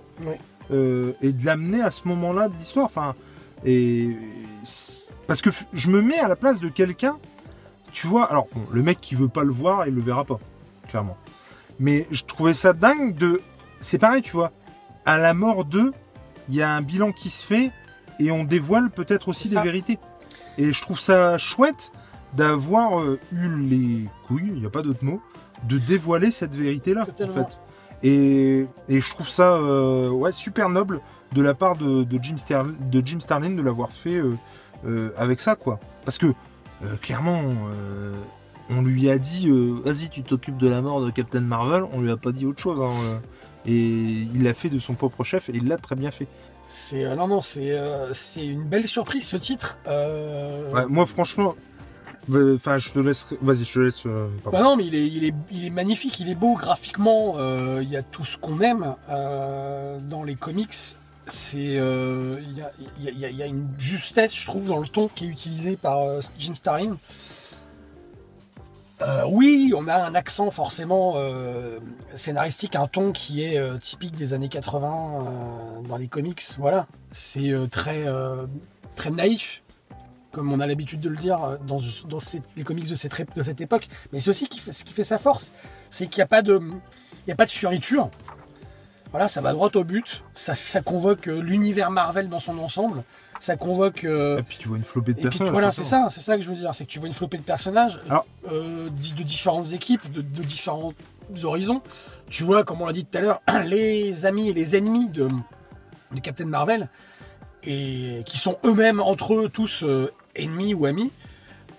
Euh, 0.71 1.11
et 1.21 1.31
de 1.31 1.45
l'amener 1.45 1.81
à 1.81 1.91
ce 1.91 2.07
moment-là 2.07 2.47
de 2.49 2.53
l'histoire. 2.57 2.85
Enfin, 2.85 3.13
et 3.65 4.15
parce 5.27 5.41
que 5.41 5.49
je 5.73 5.89
me 5.89 6.01
mets 6.01 6.17
à 6.19 6.27
la 6.27 6.35
place 6.35 6.59
de 6.59 6.69
quelqu'un, 6.69 7.17
tu 7.91 8.07
vois. 8.07 8.25
Alors, 8.25 8.47
bon, 8.53 8.61
le 8.71 8.81
mec 8.81 8.99
qui 8.99 9.15
veut 9.15 9.27
pas 9.27 9.43
le 9.43 9.51
voir, 9.51 9.87
il 9.87 9.93
le 9.93 10.01
verra 10.01 10.23
pas, 10.25 10.39
clairement. 10.89 11.17
Mais 11.79 12.07
je 12.11 12.23
trouvais 12.23 12.53
ça 12.53 12.73
dingue 12.73 13.15
de. 13.15 13.41
C'est 13.79 13.97
pareil, 13.99 14.21
tu 14.21 14.31
vois. 14.31 14.51
À 15.05 15.17
la 15.17 15.33
mort 15.33 15.65
d'eux, 15.65 15.91
il 16.49 16.55
y 16.55 16.61
a 16.61 16.71
un 16.71 16.81
bilan 16.81 17.11
qui 17.11 17.29
se 17.29 17.45
fait 17.45 17.71
et 18.19 18.31
on 18.31 18.43
dévoile 18.43 18.89
peut-être 18.89 19.27
aussi 19.27 19.49
des 19.49 19.55
vérités. 19.63 19.99
Et 20.57 20.71
je 20.71 20.81
trouve 20.81 20.99
ça 20.99 21.37
chouette 21.37 21.91
d'avoir 22.33 22.99
euh, 22.99 23.19
eu 23.31 23.47
les 23.67 24.09
couilles, 24.27 24.51
il 24.53 24.59
n'y 24.59 24.65
a 24.65 24.69
pas 24.69 24.81
d'autre 24.81 25.03
mot, 25.03 25.21
de 25.63 25.77
dévoiler 25.77 26.31
cette 26.31 26.55
vérité-là, 26.55 27.05
en 27.23 27.27
fait. 27.33 27.61
Et, 28.03 28.65
et 28.89 28.99
je 28.99 29.09
trouve 29.09 29.27
ça 29.29 29.53
euh, 29.53 30.09
ouais, 30.09 30.31
super 30.31 30.69
noble 30.69 31.01
de 31.33 31.41
la 31.41 31.53
part 31.53 31.75
de, 31.75 32.03
de 32.03 32.19
Jim, 32.23 32.35
Sterl- 32.37 32.75
de 32.89 33.01
Jim 33.05 33.19
Starlin 33.19 33.51
de 33.51 33.61
l'avoir 33.61 33.91
fait 33.91 34.15
euh, 34.15 34.35
euh, 34.85 35.09
avec 35.17 35.39
ça, 35.39 35.55
quoi. 35.55 35.79
Parce 36.03 36.17
que, 36.17 36.27
clairement, 37.01 37.41
on 38.69 38.81
lui 38.81 39.09
a 39.09 39.17
dit 39.17 39.49
Vas-y, 39.83 40.09
tu 40.09 40.21
t'occupes 40.23 40.57
de 40.57 40.69
la 40.69 40.81
mort 40.81 41.01
de 41.03 41.09
Captain 41.09 41.41
Marvel. 41.41 41.83
On 41.93 42.01
lui 42.01 42.11
a 42.11 42.17
pas 42.17 42.31
dit 42.31 42.45
autre 42.45 42.61
chose. 42.61 42.79
hein. 42.81 43.21
Et 43.67 43.71
il 44.33 44.43
l'a 44.43 44.53
fait 44.53 44.69
de 44.69 44.79
son 44.79 44.93
propre 44.93 45.23
chef 45.23 45.49
et 45.49 45.53
il 45.55 45.67
l'a 45.67 45.77
très 45.77 45.95
bien 45.95 46.11
fait. 46.11 46.27
C'est 46.67 47.03
euh, 47.05 47.15
non 47.15 47.27
non 47.27 47.41
c'est 47.41 47.71
euh, 47.71 48.11
c'est 48.13 48.45
une 48.45 48.63
belle 48.63 48.87
surprise 48.87 49.25
ce 49.27 49.37
titre. 49.37 49.77
Euh, 49.87 50.71
Ouais, 50.71 50.85
moi, 50.87 51.05
franchement, 51.05 51.53
euh, 52.31 52.55
enfin, 52.55 52.79
je 52.79 52.89
te 52.91 52.97
laisse. 52.99 53.27
Vas-y, 53.41 53.65
je 53.65 53.73
te 53.73 53.79
laisse. 53.79 54.05
euh. 54.07 54.27
Bah 54.51 54.63
non, 54.63 54.75
mais 54.75 54.85
il 54.85 54.95
est, 54.95 55.07
il 55.07 55.25
est, 55.25 55.33
il 55.51 55.65
est 55.65 55.69
magnifique, 55.69 56.19
il 56.19 56.27
est 56.29 56.35
beau 56.35 56.55
graphiquement. 56.55 57.35
il 57.81 57.89
y 57.89 57.97
a 57.97 58.01
tout 58.03 58.25
ce 58.25 58.37
qu'on 58.37 58.61
aime 58.61 58.95
dans 59.07 60.23
les 60.25 60.35
comics. 60.35 60.73
C'est, 61.27 61.57
il 61.57 61.73
y, 61.75 62.61
a, 62.61 62.71
y 62.99 63.07
a- 63.09 63.11
y 63.11 63.25
a- 63.25 63.29
il 63.29 63.35
y 63.37 63.41
a 63.43 63.47
une 63.47 63.67
justesse, 63.79 64.35
je 64.35 64.45
trouve, 64.45 64.67
dans 64.67 64.79
le 64.79 64.87
ton 64.87 65.07
qui 65.07 65.25
est 65.25 65.29
utilisé 65.29 65.75
par 65.75 66.01
Jim 66.39 66.53
Starlin. 66.55 66.97
Euh, 69.01 69.23
oui, 69.27 69.73
on 69.75 69.87
a 69.87 69.95
un 69.95 70.15
accent 70.15 70.51
forcément 70.51 71.13
euh, 71.17 71.79
scénaristique, 72.13 72.75
un 72.75 72.87
ton 72.87 73.11
qui 73.11 73.43
est 73.43 73.57
euh, 73.57 73.77
typique 73.77 74.15
des 74.15 74.33
années 74.33 74.47
80 74.47 74.87
euh, 74.87 75.87
dans 75.87 75.97
les 75.97 76.07
comics. 76.07 76.41
Voilà, 76.57 76.87
c'est 77.11 77.53
très, 77.69 78.05
très 78.95 79.11
naïf, 79.11 79.63
comme 80.31 80.51
on 80.51 80.59
a 80.59 80.67
l'habitude 80.67 81.01
de 81.01 81.09
le 81.09 81.17
dire 81.17 81.57
dans, 81.67 81.77
les 82.55 82.63
comics 82.63 82.87
de 82.87 82.95
cette, 82.95 83.61
époque. 83.61 83.87
Mais 84.13 84.19
c'est 84.19 84.29
aussi 84.29 84.47
ce 84.71 84.83
qui 84.83 84.93
fait 84.93 85.03
sa 85.03 85.17
force, 85.17 85.51
c'est 85.89 86.07
qu'il 86.07 86.19
n'y 86.19 86.23
a 86.23 86.27
pas 86.27 86.41
de, 86.41 86.61
fioriture. 87.47 88.09
Voilà, 89.11 89.27
ça 89.27 89.41
va 89.41 89.53
droit 89.53 89.69
au 89.75 89.83
but. 89.83 90.23
Ça, 90.33 90.81
convoque 90.81 91.25
l'univers 91.27 91.91
Marvel 91.91 92.29
dans 92.29 92.39
son 92.39 92.57
ensemble. 92.59 93.03
Ça 93.39 93.55
convoque. 93.57 94.03
euh, 94.05 94.39
Et 94.39 94.43
puis 94.43 94.57
tu 94.59 94.67
vois 94.67 94.77
une 94.77 94.83
flopée 94.83 95.13
de 95.13 95.19
et 95.19 95.21
puis 95.21 95.29
personnages. 95.29 95.51
voilà, 95.51 95.67
comme 95.67 95.73
c'est 95.73 95.83
ça, 95.83 96.07
c'est 96.09 96.21
ça 96.21 96.37
que 96.37 96.43
je 96.43 96.49
veux 96.49 96.55
dire, 96.55 96.73
c'est 96.73 96.85
que 96.85 96.89
tu 96.89 96.99
vois 96.99 97.07
une 97.07 97.13
flopée 97.13 97.37
de 97.37 97.43
personnages 97.43 97.99
Alors- 98.09 98.25
euh, 98.51 98.89
de 98.89 99.23
différentes 99.23 99.71
équipes, 99.73 100.11
de, 100.11 100.21
de 100.21 100.43
différents 100.43 100.93
horizons. 101.43 101.81
Tu 102.29 102.43
vois, 102.43 102.63
comme 102.63 102.81
on 102.81 102.85
l'a 102.85 102.93
dit 102.93 103.05
tout 103.05 103.17
à 103.17 103.21
l'heure, 103.21 103.41
les 103.65 104.25
amis 104.25 104.49
et 104.49 104.53
les 104.53 104.75
ennemis 104.75 105.07
de, 105.09 105.27
de 106.11 106.19
Captain 106.21 106.45
Marvel, 106.45 106.89
et 107.63 108.21
qui 108.25 108.37
sont 108.37 108.57
eux-mêmes 108.63 108.99
entre 108.99 109.33
eux 109.33 109.49
tous 109.49 109.83
euh, 109.83 110.11
ennemis 110.35 110.73
ou 110.73 110.85
amis, 110.85 111.11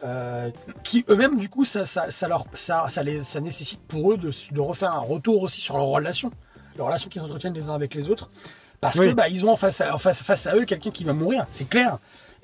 euh, 0.04 0.50
qui 0.84 1.04
eux-mêmes 1.08 1.38
du 1.38 1.48
coup 1.48 1.64
ça, 1.64 1.84
ça, 1.84 2.10
ça 2.10 2.28
leur, 2.28 2.44
ça, 2.54 2.84
ça, 2.88 3.02
les, 3.02 3.22
ça 3.22 3.40
nécessite 3.40 3.80
pour 3.88 4.12
eux 4.12 4.16
de, 4.18 4.30
de 4.52 4.60
refaire 4.60 4.92
un 4.92 4.98
retour 5.00 5.42
aussi 5.42 5.60
sur 5.60 5.76
leurs 5.78 5.86
relations, 5.86 6.30
leurs 6.76 6.86
relations 6.88 7.08
qu'ils 7.08 7.22
entretiennent 7.22 7.54
les 7.54 7.70
uns 7.70 7.74
avec 7.74 7.94
les 7.94 8.10
autres, 8.10 8.30
parce 8.80 8.98
Oui. 8.98 9.08
que 9.10 9.14
bah, 9.14 9.28
ils 9.28 9.44
ont 9.46 9.50
en 9.50 9.56
face 9.56 9.80
à, 9.80 9.94
en 9.94 9.98
face, 9.98 10.22
face 10.22 10.46
à 10.46 10.56
eux 10.56 10.64
quelqu'un 10.64 10.90
qui 10.90 11.04
va 11.04 11.12
mourir, 11.12 11.46
c'est 11.50 11.68
clair. 11.68 11.98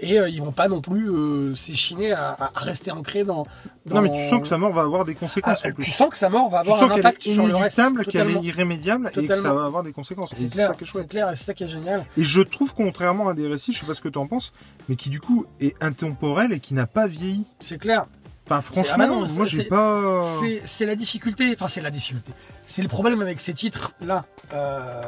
Et 0.04 0.18
euh, 0.18 0.28
ils 0.28 0.40
vont 0.40 0.50
pas 0.50 0.66
non 0.66 0.80
plus 0.80 1.08
euh, 1.10 1.54
s'échiner 1.54 2.12
à, 2.12 2.36
rester 2.56 2.90
ancrés 2.90 3.22
dans, 3.22 3.44
dans- 3.86 3.96
Non, 3.96 4.02
mais 4.02 4.10
tu 4.10 4.28
sens 4.28 4.40
que 4.40 4.48
sa 4.48 4.58
mort 4.58 4.72
va 4.72 4.82
avoir 4.82 5.04
des 5.04 5.14
conséquences 5.14 5.60
Ah, 5.62 5.68
en 5.68 5.72
plus. 5.72 5.84
tu 5.84 5.90
sens 5.92 6.08
que 6.08 6.16
sa 6.16 6.28
mort 6.28 6.48
va 6.48 6.62
Tu 6.62 6.70
avoir 6.70 6.78
sens 6.80 6.90
un 6.90 6.98
impact 6.98 7.24
est 7.26 7.34
sur 7.34 7.46
le 7.46 7.54
reste. 7.54 7.76
qu'elle 7.76 7.86
est 8.00 8.04
totalement. 8.04 8.42
irrémédiable 8.42 9.10
et 9.16 9.26
que 9.26 9.34
ça 9.36 9.52
va 9.52 9.64
avoir 9.64 9.84
des 9.84 9.92
conséquences. 9.92 10.32
C'est 10.34 10.50
clair, 10.50 10.68
ça 10.68 10.74
qui 10.74 10.84
est 10.84 10.88
c'est 10.92 11.06
clair, 11.06 11.30
et 11.30 11.34
c'est 11.36 11.44
ça 11.44 11.54
qui 11.54 11.62
est 11.64 11.68
génial. 11.68 12.04
Et 12.16 12.24
je 12.24 12.40
trouve, 12.40 12.74
contrairement 12.74 13.28
à 13.28 13.34
des 13.34 13.46
récits, 13.46 13.72
je 13.72 13.80
sais 13.80 13.86
pas 13.86 13.94
ce 13.94 14.00
que 14.00 14.08
tu 14.08 14.18
en 14.18 14.26
penses, 14.26 14.52
mais 14.88 14.96
qui 14.96 15.08
du 15.10 15.20
coup 15.20 15.46
est 15.60 15.80
intemporel 15.80 16.52
et 16.52 16.58
qui 16.58 16.74
n'a 16.74 16.86
pas 16.86 17.06
vieilli. 17.06 17.44
C'est 17.60 17.78
clair. 17.78 18.06
Enfin, 18.46 18.56
ah 18.58 18.62
franchement, 18.62 18.98
bah 18.98 19.06
non, 19.06 19.28
moi 19.28 19.44
j'ai 19.46 19.62
pas. 19.64 20.20
C'est 20.64 20.86
la 20.86 20.96
difficulté, 20.96 21.52
enfin 21.54 21.68
c'est 21.68 21.80
la 21.82 21.92
difficulté. 21.92 22.32
C'est 22.66 22.82
le 22.82 22.88
problème 22.88 23.22
avec 23.22 23.40
ces 23.40 23.54
titres-là, 23.54 24.24
euh, 24.52 25.02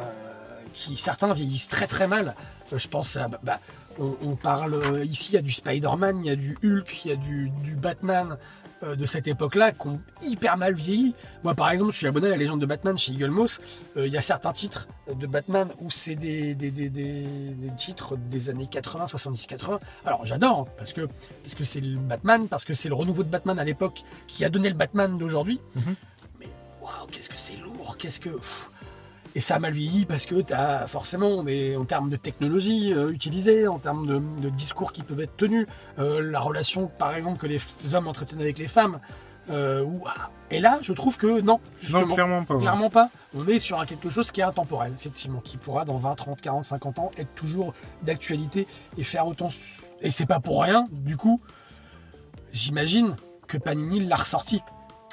qui 0.75 0.97
certains 0.97 1.33
vieillissent 1.33 1.69
très 1.69 1.87
très 1.87 2.07
mal. 2.07 2.35
Euh, 2.73 2.77
Je 2.77 2.87
pense 2.87 3.15
à. 3.17 3.27
bah, 3.43 3.59
on, 3.99 4.15
on 4.23 4.35
parle 4.35 4.73
euh, 4.73 5.05
ici, 5.05 5.29
il 5.31 5.35
y 5.35 5.37
a 5.37 5.41
du 5.41 5.51
Spider-Man, 5.53 6.19
il 6.23 6.27
y 6.27 6.29
a 6.29 6.35
du 6.35 6.57
Hulk, 6.63 7.05
il 7.05 7.09
y 7.09 7.13
a 7.13 7.15
du, 7.15 7.49
du 7.63 7.75
Batman, 7.75 8.37
euh, 8.83 8.97
de 8.97 9.05
cette 9.05 9.25
époque-là 9.25 9.71
qui 9.71 9.87
ont 9.87 10.01
hyper 10.21 10.57
mal 10.57 10.73
vieilli. 10.73 11.15
Moi, 11.45 11.55
par 11.55 11.69
exemple, 11.69 11.93
je 11.93 11.97
suis 11.97 12.07
abonné 12.07 12.27
à 12.27 12.31
la 12.31 12.35
légende 12.35 12.59
de 12.59 12.65
Batman 12.65 12.97
chez 12.97 13.13
Eagle 13.13 13.29
Moss. 13.29 13.61
Euh, 13.95 14.05
Il 14.05 14.11
y 14.11 14.17
a 14.17 14.21
certains 14.21 14.51
titres 14.51 14.89
de 15.07 15.25
Batman 15.27 15.69
où 15.79 15.89
c'est 15.91 16.15
des, 16.15 16.55
des, 16.55 16.71
des, 16.71 16.89
des- 16.89 17.23
des 17.23 17.75
titres 17.77 18.17
des 18.17 18.49
années 18.49 18.67
80, 18.67 19.07
70, 19.07 19.47
80. 19.47 19.79
Alors, 20.05 20.25
j'adore, 20.25 20.65
hein, 20.67 20.71
parce 20.77 20.91
que 20.91 21.07
parce 21.43 21.55
que 21.55 21.63
c'est 21.63 21.79
le 21.79 21.97
Batman, 21.97 22.49
parce 22.49 22.65
que 22.65 22.73
c'est 22.73 22.89
le 22.89 22.95
renouveau 22.95 23.23
de 23.23 23.29
Batman 23.29 23.57
à 23.59 23.63
l'époque 23.63 24.01
qui 24.27 24.43
a 24.43 24.49
donné 24.49 24.67
le 24.67 24.75
Batman 24.75 25.17
d'aujourd'hui. 25.17 25.61
Mhm. 25.75 25.95
Mais 26.41 26.49
waouh, 26.81 27.07
qu'est-ce 27.09 27.29
que 27.29 27.37
c'est 27.39 27.55
lourd, 27.55 27.95
qu'est-ce 27.97 28.19
que. 28.19 28.37
Et 29.37 29.41
ça 29.41 29.55
a 29.55 29.59
mal 29.59 29.73
vieilli 29.73 30.05
parce 30.05 30.25
que 30.25 30.35
tu 30.41 30.53
as 30.53 30.87
forcément, 30.87 31.43
des, 31.43 31.75
en 31.75 31.83
termes 31.83 32.09
de 32.09 32.15
technologie 32.15 32.93
euh, 32.93 33.11
utilisée, 33.11 33.67
en 33.67 33.79
termes 33.79 34.07
de, 34.07 34.21
de 34.41 34.49
discours 34.49 34.93
qui 34.93 35.03
peuvent 35.03 35.19
être 35.19 35.35
tenus, 35.35 35.67
euh, 35.99 36.21
la 36.31 36.39
relation, 36.39 36.87
par 36.87 37.13
exemple, 37.15 37.37
que 37.39 37.47
les 37.47 37.59
hommes 37.93 38.07
entretiennent 38.07 38.39
avec 38.41 38.57
les 38.57 38.67
femmes. 38.67 38.99
euh, 39.51 39.83
ou- 39.83 40.01
et 40.49 40.59
là, 40.59 40.79
je 40.81 40.91
trouve 40.93 41.17
que 41.17 41.41
non, 41.41 41.59
justement, 41.79 42.05
Non, 42.07 42.13
clairement 42.15 42.43
pas. 42.45 42.53
ouais. 42.55 42.59
clairement 42.61 42.89
pas. 42.89 43.09
On 43.35 43.45
est 43.47 43.59
sur 43.59 43.79
un 43.79 43.85
quelque 43.85 44.09
chose 44.09 44.31
qui 44.31 44.39
est 44.41 44.43
intemporel, 44.43 44.93
effectivement, 44.97 45.39
qui 45.39 45.57
pourra 45.57 45.85
dans 45.85 45.97
20, 45.97 46.15
30, 46.15 46.41
40, 46.41 46.63
50 46.65 46.97
ans 46.99 47.11
être 47.17 47.33
toujours 47.35 47.73
d'actualité 48.03 48.65
et 48.97 49.03
faire 49.03 49.27
autant. 49.27 49.49
Et 50.01 50.09
c'est 50.11 50.25
pas 50.25 50.39
pour 50.39 50.63
rien, 50.63 50.85
du 50.91 51.17
coup, 51.17 51.41
j'imagine 52.53 53.15
que 53.47 53.57
Panini 53.57 53.99
l'a 54.05 54.15
ressorti. 54.15 54.61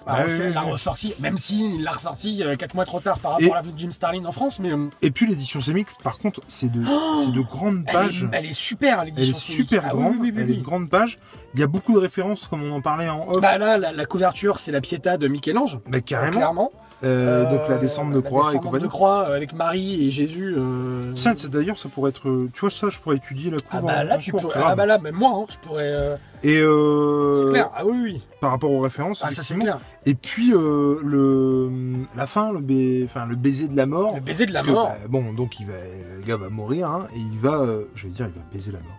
A 0.06 0.12
Bah 0.16 0.22
refait- 0.24 0.48
oui, 0.48 0.54
l'a 0.54 0.64
oui. 0.64 0.72
ressorti, 0.72 1.14
même 1.20 1.38
s'il 1.38 1.82
l'a 1.82 1.92
ressorti 1.92 2.42
4 2.58 2.74
mois 2.74 2.84
trop 2.84 3.00
tard 3.00 3.18
par 3.18 3.32
rapport 3.32 3.46
Et- 3.48 3.52
à 3.52 3.62
la 3.62 3.62
de 3.62 3.78
Jim 3.78 3.90
Starlin 3.90 4.24
en 4.24 4.32
France, 4.32 4.58
mais 4.58 4.72
euh, 4.72 4.88
Et 5.00 5.10
puis 5.10 5.26
l'édition 5.26 5.60
Semic, 5.60 5.86
par 6.02 6.18
contre, 6.18 6.40
c'est 6.48 6.70
de, 6.70 6.82
c'est 7.24 7.32
de 7.32 7.40
grandes 7.40 7.84
Oh 7.86 7.88
elle, 7.88 7.92
pages. 7.94 8.22
est, 8.24 8.36
elle 8.36 8.46
est 8.46 8.52
super, 8.52 9.00
Elle 9.02 9.08
est 9.08 9.10
l'édition 9.12 9.38
super 9.54 9.82
Ah 9.86 9.90
grande, 9.90 10.14
oui, 10.18 10.32
elle 10.36 10.50
est 10.50 10.54
de 10.54 10.62
grandes 10.62 10.88
pages. 10.90 11.18
Il 11.54 11.60
y 11.60 11.62
a 11.62 11.66
beaucoup 11.66 11.92
de 11.94 11.98
références, 11.98 12.46
comme 12.48 12.62
on 12.62 12.72
en 12.72 12.80
parlait 12.80 13.08
en 13.08 13.28
off. 13.28 13.40
Bah 13.40 13.58
là, 13.58 13.76
la, 13.78 13.92
la 13.92 14.06
couverture, 14.06 14.58
c'est 14.58 14.72
la 14.72 14.80
Pietà 14.80 15.16
de 15.18 15.28
Michel-Ange. 15.28 15.78
Bah, 15.86 16.00
carrément. 16.00 16.32
Clairement. 16.38 16.72
Euh, 17.04 17.50
donc 17.50 17.68
la 17.68 17.78
descente 17.78 18.10
de 18.10 18.16
la 18.16 18.22
croix 18.22 18.42
et 18.42 18.46
descente 18.46 18.62
compagnie. 18.62 18.84
de 18.84 18.88
croix 18.88 19.28
euh, 19.28 19.36
avec 19.36 19.52
Marie 19.54 20.06
et 20.06 20.10
Jésus. 20.10 20.54
euh, 20.56 21.14
Ça, 21.16 21.34
c'est- 21.36 21.48
d'ailleurs, 21.50 21.78
ça 21.78 21.88
pourrait 21.88 22.10
être. 22.10 22.46
Tu 22.52 22.60
vois, 22.60 22.70
ça, 22.70 22.90
je 22.90 23.00
pourrais 23.00 23.16
étudier 23.16 23.50
la 23.50 23.56
Ah 23.70 23.78
couve 23.78 23.86
bah 23.88 23.96
en- 24.00 24.02
là, 24.04 24.16
en 24.16 24.18
tu 24.18 24.30
cours, 24.30 24.40
pourrais. 24.42 24.54
grave. 24.60 24.68
Ah 24.70 24.76
bah 24.76 24.86
là, 24.86 24.98
même 24.98 25.14
moi, 25.16 25.32
hein, 25.34 25.44
je 25.48 25.58
pourrais. 25.66 25.92
euh, 25.96 26.16
Et 26.44 26.58
euh, 26.58 27.34
C'est 27.34 27.50
clair. 27.50 27.70
Ah 27.74 27.84
oui, 27.84 27.96
oui. 28.02 28.20
par 28.40 28.50
rapport 28.52 28.70
aux 28.70 28.80
références, 28.80 29.20
Ah 29.24 29.30
ça 29.30 29.42
c'est 29.42 29.54
effectivement. 29.54 29.64
clair. 29.78 29.78
Et 30.06 30.14
puis 30.14 30.52
euh, 30.54 30.98
le 31.04 31.70
la 32.16 32.26
fin, 32.26 32.52
le, 32.52 32.58
ba- 32.60 33.04
enfin, 33.06 33.26
le 33.26 33.36
baiser 33.36 33.68
de 33.68 33.76
la 33.76 33.86
mort. 33.86 34.14
Le 34.14 34.20
baiser 34.20 34.46
de 34.46 34.52
la 34.52 34.60
Parce 34.60 34.68
que, 34.68 34.72
mort. 34.74 34.86
bah, 34.88 34.96
bon, 35.08 35.32
donc 35.32 35.60
il 35.60 35.66
va, 35.66 35.74
le 36.18 36.24
gars 36.24 36.36
va 36.36 36.50
mourir 36.50 36.88
hein, 36.88 37.06
et 37.14 37.18
il 37.18 37.38
va, 37.38 37.60
euh, 37.60 37.82
je 37.94 38.04
vais 38.06 38.12
dire, 38.12 38.26
il 38.32 38.38
va 38.40 38.44
baiser 38.52 38.72
la 38.72 38.78
mort. 38.80 38.98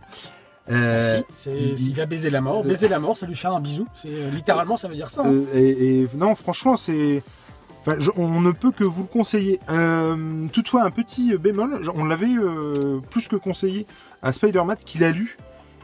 Euh, 0.72 1.19
Ah, 1.19 1.24
si, 1.36 1.43
c'est- 1.43 1.57
il- 1.57 1.93
va 1.93 2.05
baiser 2.05 2.29
la 2.29 2.39
mort, 2.39 2.63
baiser 2.63 2.88
la 2.88 3.00
mort, 3.00 3.17
ça 3.17 3.25
lui 3.27 3.36
fait 3.36 3.50
un 3.50 3.60
bisou. 3.60 3.86
C'est 3.95 4.07
euh, 4.10 4.29
littéralement, 4.31 4.77
ça 4.77 4.88
veut 4.88 4.95
dire 4.95 5.10
ça. 5.10 5.24
hein. 5.25 5.29
Euh, 5.33 5.43
et, 5.53 6.01
et- 6.03 6.10
non, 6.15 6.36
franchement, 6.36 6.77
c'est. 6.77 7.22
Enfin, 7.86 7.98
je- 8.00 8.12
on 8.16 8.42
ne 8.42 8.52
peut 8.52 8.72
que 8.72 8.84
vous 8.84 9.02
le 9.04 9.08
conseiller. 9.08 9.60
Euh, 9.70 10.48
toutefois, 10.52 10.84
un 10.84 10.92
petit 10.92 11.38
bémol, 11.38 11.82
on 11.96 12.06
l'avait 12.06 12.36
euh, 12.36 13.00
plus 13.10 13.28
que 13.28 13.36
conseillé 13.36 13.86
à 14.22 14.32
Spider-Man 14.32 14.78
qu'il 14.84 15.04
a 15.04 15.12
lu. 15.12 15.38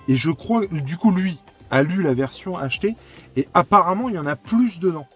Et 0.07 0.15
je 0.15 0.31
crois, 0.31 0.65
du 0.67 0.97
coup, 0.97 1.11
lui 1.11 1.39
a 1.71 1.83
lu 1.83 2.01
la 2.01 2.13
version 2.13 2.57
achetée. 2.57 2.95
Et 3.35 3.47
apparemment, 3.53 4.09
il 4.09 4.15
y 4.15 4.19
en 4.19 4.25
a 4.25 4.35
plus 4.35 4.79
dedans. 4.79 5.07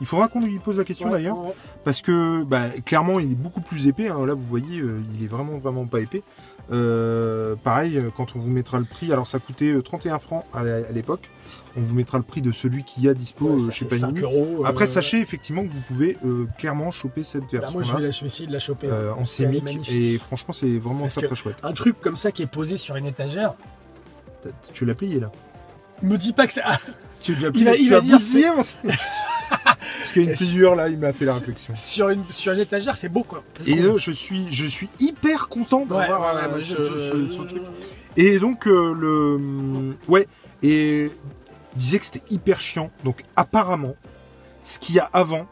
Il 0.00 0.06
faudra 0.06 0.26
qu'on 0.26 0.40
lui 0.40 0.58
pose 0.58 0.78
la 0.78 0.84
question 0.84 1.06
Ouais, 1.08 1.12
d'ailleurs. 1.18 1.38
ouais. 1.38 1.52
Parce 1.84 2.00
que, 2.02 2.42
bah, 2.42 2.62
clairement, 2.84 3.20
il 3.20 3.30
est 3.32 3.34
beaucoup 3.36 3.60
plus 3.60 3.86
épais. 3.86 4.08
hein. 4.08 4.24
Là, 4.26 4.34
vous 4.34 4.42
voyez, 4.48 4.80
euh, 4.80 5.00
il 5.16 5.24
est 5.24 5.28
vraiment, 5.28 5.58
vraiment 5.58 5.84
pas 5.84 6.00
épais. 6.00 6.22
Euh, 6.70 7.54
pareil, 7.56 7.98
euh, 7.98 8.10
quand 8.16 8.34
on 8.36 8.38
vous 8.38 8.48
mettra 8.50 8.78
le 8.78 8.84
prix, 8.84 9.12
alors 9.12 9.26
ça 9.26 9.38
coûtait 9.38 9.70
euh, 9.72 9.82
31 9.82 10.18
francs 10.18 10.44
à 10.54 10.62
l'époque. 10.92 11.28
On 11.76 11.80
vous 11.80 11.94
mettra 11.94 12.18
le 12.18 12.24
prix 12.24 12.40
de 12.42 12.52
celui 12.52 12.84
qui 12.84 13.08
a 13.08 13.14
dispo 13.14 13.46
Ouais, 13.46 13.60
euh, 13.62 13.66
ça 13.66 13.72
chez 13.72 13.84
fait 13.86 13.96
5 13.96 14.06
Panini. 14.08 14.20
euros. 14.22 14.58
euh, 14.60 14.66
Après, 14.68 14.86
sachez 14.86 15.20
effectivement 15.20 15.64
que 15.64 15.70
vous 15.72 15.80
pouvez 15.80 16.16
euh, 16.24 16.46
clairement 16.58 16.90
choper 16.90 17.22
cette 17.22 17.54
bah, 17.54 17.68
moi, 17.72 17.82
je 17.82 17.94
vais, 17.96 18.08
essayer 18.08 18.46
de 18.46 18.52
la 18.52 18.58
choper. 18.58 18.86
euh, 18.88 19.12
en 19.14 19.24
sémique. 19.24 19.90
Et 19.90 20.18
franchement, 20.18 20.52
c'est 20.54 20.78
vraiment 20.78 21.00
Parce 21.02 21.14
très 21.14 21.34
chouette. 21.34 21.56
Un 21.62 21.72
truc 21.72 22.00
comme 22.00 22.16
ça 22.16 22.30
qui 22.32 22.42
est 22.42 22.46
posé 22.46 22.76
sur 22.78 22.96
une 22.96 23.06
étagère, 23.06 23.54
Tu 24.72 24.84
l'as 24.84 24.94
plié 24.94 25.20
là 25.20 25.30
me 26.02 26.16
dis 26.16 26.32
pas 26.32 26.46
que. 26.46 26.54
Ah, 26.64 26.78
Tu 27.20 27.34
l'as 27.36 27.48
Il 27.48 27.52
plié 27.52 27.64
va- 27.66 27.76
il 27.76 27.90
va 27.90 28.00
dire 28.00 28.18
Parce 30.12 30.14
qu'il 30.14 30.24
y 30.24 30.28
a 30.28 30.30
une 30.30 30.36
pliure 30.36 30.74
là, 30.74 30.88
il 30.88 30.98
m'a 30.98 31.12
fait 31.12 31.24
la 31.24 31.34
réflexion. 31.34 31.74
sur, 31.74 32.08
une, 32.08 32.24
sur 32.30 32.52
une 32.52 32.60
étagère, 32.60 32.96
c'est 32.96 33.08
beau 33.08 33.22
quoi. 33.22 33.42
Et 33.66 33.74
là, 33.76 33.94
je 33.96 34.10
suis, 34.12 34.46
je 34.52 34.66
suis 34.66 34.88
hyper 35.00 35.48
content 35.48 35.86
d'avoir 35.86 36.34
ouais, 36.34 36.40
ouais, 36.52 36.58
euh, 36.58 36.60
ce- 36.60 36.74
je- 36.74 37.28
ce- 37.30 37.36
ce 37.36 37.42
truc. 37.42 37.62
Et 38.16 38.38
donc, 38.38 38.66
euh, 38.66 38.94
le. 38.94 39.96
Ouais, 40.08 40.26
et. 40.62 41.10
disait 41.76 41.98
que 41.98 42.04
c'était 42.04 42.22
hyper 42.30 42.60
chiant. 42.60 42.90
Donc, 43.04 43.22
apparemment, 43.36 43.94
ce 44.64 44.78
qu'il 44.78 44.94
y 44.96 44.98
a 44.98 45.08
avant, 45.14 45.46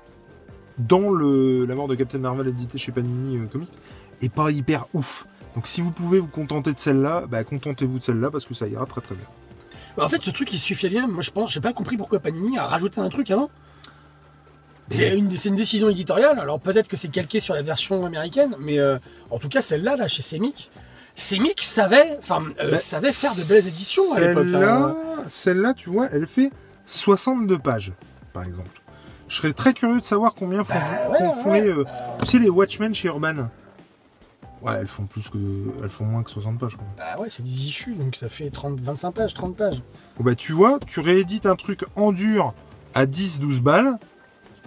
dans 0.79 1.11
le, 1.11 1.65
la 1.65 1.75
mort 1.75 1.89
de 1.89 1.95
Captain 1.95 2.19
Marvel 2.19 2.49
édité 2.49 2.77
chez 2.79 2.93
Panini 2.93 3.39
euh, 3.39 3.47
Comics, 3.47 3.71
est 4.23 4.29
pas 4.29 4.51
hyper 4.51 4.87
ouf. 4.95 5.27
Donc, 5.55 5.67
si 5.67 5.81
vous 5.81 5.91
pouvez 5.91 6.21
vous 6.21 6.27
contenter 6.29 6.73
de 6.75 6.79
celle-là, 6.79 7.25
bah, 7.29 7.43
contentez-vous 7.45 7.99
de 7.99 8.05
celle-là 8.05 8.31
parce 8.31 8.45
que 8.45 8.53
ça 8.55 8.67
ira 8.69 8.85
très 8.87 9.01
très 9.01 9.15
bien. 9.15 9.25
Bah, 9.97 10.05
en 10.05 10.09
fait, 10.11 10.23
ce 10.23 10.31
truc, 10.31 10.53
il 10.53 10.59
suffit 10.59 10.87
à 10.87 10.89
lui-même. 10.91 11.11
Moi, 11.11 11.23
je 11.23 11.31
pense, 11.31 11.51
j'ai 11.53 11.61
pas 11.61 11.73
compris 11.73 11.97
pourquoi 11.97 12.19
Panini 12.21 12.59
a 12.59 12.65
rajouté 12.65 13.01
un 13.01 13.09
truc 13.09 13.31
avant. 13.31 13.51
C'est 14.91 15.17
une, 15.17 15.29
décision 15.29 15.89
éditoriale. 15.89 16.39
Alors 16.39 16.61
peut-être 16.61 16.89
que 16.89 16.97
c'est 16.97 17.09
calqué 17.09 17.41
sur 17.41 17.55
la 17.55 17.63
version 17.63 18.05
américaine, 18.05 18.57
mais 18.59 18.79
euh, 18.79 18.99
en 19.31 19.39
tout 19.39 19.49
cas, 19.49 19.63
celle-là, 19.63 19.97
là, 19.97 20.09
chez 20.09 20.23
Semic, 20.23 20.71
Semic 21.15 21.63
savait, 21.63 22.17
enfin, 22.19 22.43
euh, 22.61 22.73
Bah, 22.73 22.77
savait 22.77 23.13
faire 23.13 23.33
de 23.33 23.49
belles 23.49 23.67
éditions 23.67 24.03
à 24.15 24.21
l'époque. 24.21 24.45
Celle-là, 24.51 24.77
hein. 24.77 24.97
celle-là, 25.29 25.75
tu 25.75 25.91
vois, 25.91 26.09
elle 26.13 26.27
fait 26.27 26.51
62 26.87 27.59
pages, 27.59 27.93
par 28.33 28.43
exemple. 28.45 28.81
Je 29.29 29.37
serais 29.37 29.53
très 29.53 29.73
curieux 29.75 30.01
de 30.01 30.05
savoir 30.05 30.35
combien 30.35 30.65
font, 30.65 30.75
Bah, 30.75 31.11
ouais, 31.11 31.19
font- 31.19 31.33
font 31.43 31.51
ouais. 31.53 31.61
les, 31.61 31.69
euh, 31.71 31.85
tu 32.21 32.27
sais, 32.27 32.39
les 32.39 32.49
Watchmen 32.51 32.95
chez 32.95 33.09
Urban. 33.09 33.49
Ouais, 34.63 34.75
elles 34.79 34.89
font 34.89 35.05
plus 35.05 35.29
que, 35.29 35.39
elles 35.83 35.89
font 35.89 36.05
moins 36.05 36.23
que 36.23 36.31
60 36.31 36.59
pages. 36.59 36.77
Quoi. 36.77 36.85
Bah 36.99 37.19
ouais, 37.19 37.31
c'est 37.31 37.43
des 37.43 37.65
issues, 37.65 37.95
donc 37.95 38.15
ça 38.17 38.29
fait 38.29 38.51
30, 38.51 38.79
25 38.81 39.13
pages, 39.13 39.35
30 39.35 39.57
pages. 39.57 39.81
Bon, 40.19 40.25
bah, 40.25 40.35
tu 40.35 40.53
vois, 40.53 40.79
tu 40.87 41.01
réédites 41.01 41.47
un 41.47 41.57
truc 41.57 41.85
en 41.97 42.13
dur 42.13 42.53
à 42.95 43.07
10-12 43.07 43.61
balles, 43.63 43.99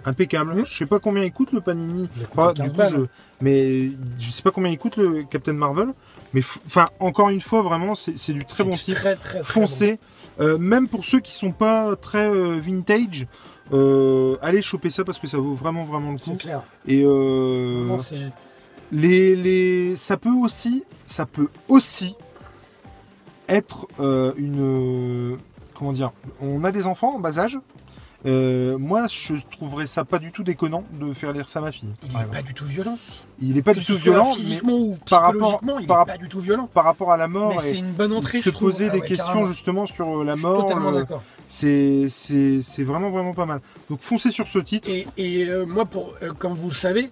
impeccable. 0.06 0.54
Mhm. 0.54 0.64
Je 0.66 0.74
sais 0.76 0.86
pas 0.86 0.98
combien 0.98 1.24
il 1.24 1.32
coûte 1.32 1.52
le 1.52 1.60
Panini. 1.60 2.08
Il 2.16 2.26
Enfin, 2.30 2.52
du 2.52 2.60
15 2.62 2.70
coup, 2.72 2.76
balles. 2.78 2.92
je- 2.96 3.06
mais 3.40 3.90
je 4.18 4.30
sais 4.30 4.42
pas 4.42 4.50
combien 4.50 4.70
il 4.70 4.78
coûte 4.78 4.96
le 4.96 5.24
Captain 5.24 5.52
Marvel. 5.54 5.88
Mais 6.32 6.40
f- 6.40 6.58
enfin, 6.66 6.86
encore 7.00 7.28
une 7.30 7.40
fois, 7.40 7.62
vraiment, 7.62 7.94
c'est 7.94 8.32
du 8.32 8.44
très 8.44 8.64
bon 8.64 8.76
titre. 8.76 9.00
Très, 9.00 9.16
très, 9.16 9.40
très 9.40 9.44
foncez. 9.52 9.98
Euh, 10.40 10.58
même 10.58 10.88
pour 10.88 11.04
ceux 11.04 11.20
qui 11.20 11.32
sont 11.34 11.52
pas 11.52 11.94
très 11.96 12.26
euh, 12.26 12.58
vintage, 12.60 13.26
euh, 13.72 14.36
allez 14.42 14.62
choper 14.62 14.90
ça 14.90 15.04
parce 15.04 15.18
que 15.18 15.26
ça 15.28 15.38
vaut 15.38 15.54
vraiment 15.54 15.84
vraiment 15.84 16.08
le 16.10 16.16
bon. 16.16 16.18
C'est 16.18 16.30
coup. 16.32 16.36
clair. 16.38 16.62
Et 16.86 17.04
les, 18.92 19.34
les, 19.36 19.96
ça 19.96 20.16
peut 20.16 20.30
aussi, 20.32 20.84
ça 21.06 21.24
peut 21.26 21.48
aussi 21.68 22.14
être 23.48 23.86
une, 24.36 25.36
comment 25.74 25.92
dire, 25.92 26.12
on 26.40 26.64
a 26.64 26.72
des 26.72 26.86
enfants 26.86 27.14
en 27.14 27.18
bas 27.18 27.38
âge. 27.38 27.58
Euh, 28.26 28.78
moi, 28.78 29.06
je 29.06 29.34
trouverais 29.50 29.86
ça 29.86 30.04
pas 30.04 30.18
du 30.18 30.32
tout 30.32 30.42
déconnant 30.42 30.84
de 30.92 31.12
faire 31.12 31.32
lire 31.32 31.46
ça 31.48 31.58
à 31.58 31.62
ma 31.62 31.72
fille. 31.72 31.88
il 32.02 32.08
par 32.08 32.20
est 32.20 32.24
exemple. 32.24 32.36
pas 32.38 32.42
du 32.42 32.54
tout 32.54 32.64
violent. 32.64 32.98
Il 33.42 33.58
est 33.58 33.62
pas 33.62 33.74
que 33.74 33.80
du 33.80 33.84
tout 33.84 33.94
violent, 33.96 34.32
physiquement 34.34 34.72
ou 34.78 34.96
par 35.10 35.22
rapport- 35.22 35.60
il 35.80 35.86
par 35.86 36.06
pas 36.06 36.16
du 36.16 36.28
tout 36.28 36.40
violent. 36.40 36.66
par 36.72 36.84
rapport 36.84 37.12
à 37.12 37.16
la 37.18 37.28
mort 37.28 37.52
Mais 37.54 37.60
c'est 37.60 37.76
une 37.78 37.92
bonne 37.92 38.12
entrée, 38.14 38.40
se 38.40 38.48
poser 38.50 38.86
Ah 38.88 38.92
des 38.94 39.00
ouais, 39.00 39.06
questions 39.06 39.26
carrément. 39.26 39.48
justement 39.48 39.86
sur 39.86 40.20
euh, 40.20 40.24
la 40.24 40.32
Je 40.34 40.38
suis 40.38 40.46
mort. 40.46 40.64
totalement 40.66 40.88
euh, 40.90 41.00
d'accord. 41.00 41.22
c'est 41.48 42.06
c'est 42.08 42.60
c'est 42.62 42.82
vraiment 42.84 43.10
vraiment 43.10 43.34
pas 43.34 43.44
mal. 43.46 43.60
Donc 43.90 44.00
foncez 44.00 44.30
sur 44.30 44.48
ce 44.48 44.58
titre. 44.58 44.88
Et, 44.88 45.06
et, 45.18 45.46
euh, 45.48 45.66
moi, 45.66 45.84
pour, 45.84 46.14
euh, 46.22 46.32
comme 46.32 46.54
vous 46.54 46.70
le 46.70 46.74
savez, 46.74 47.10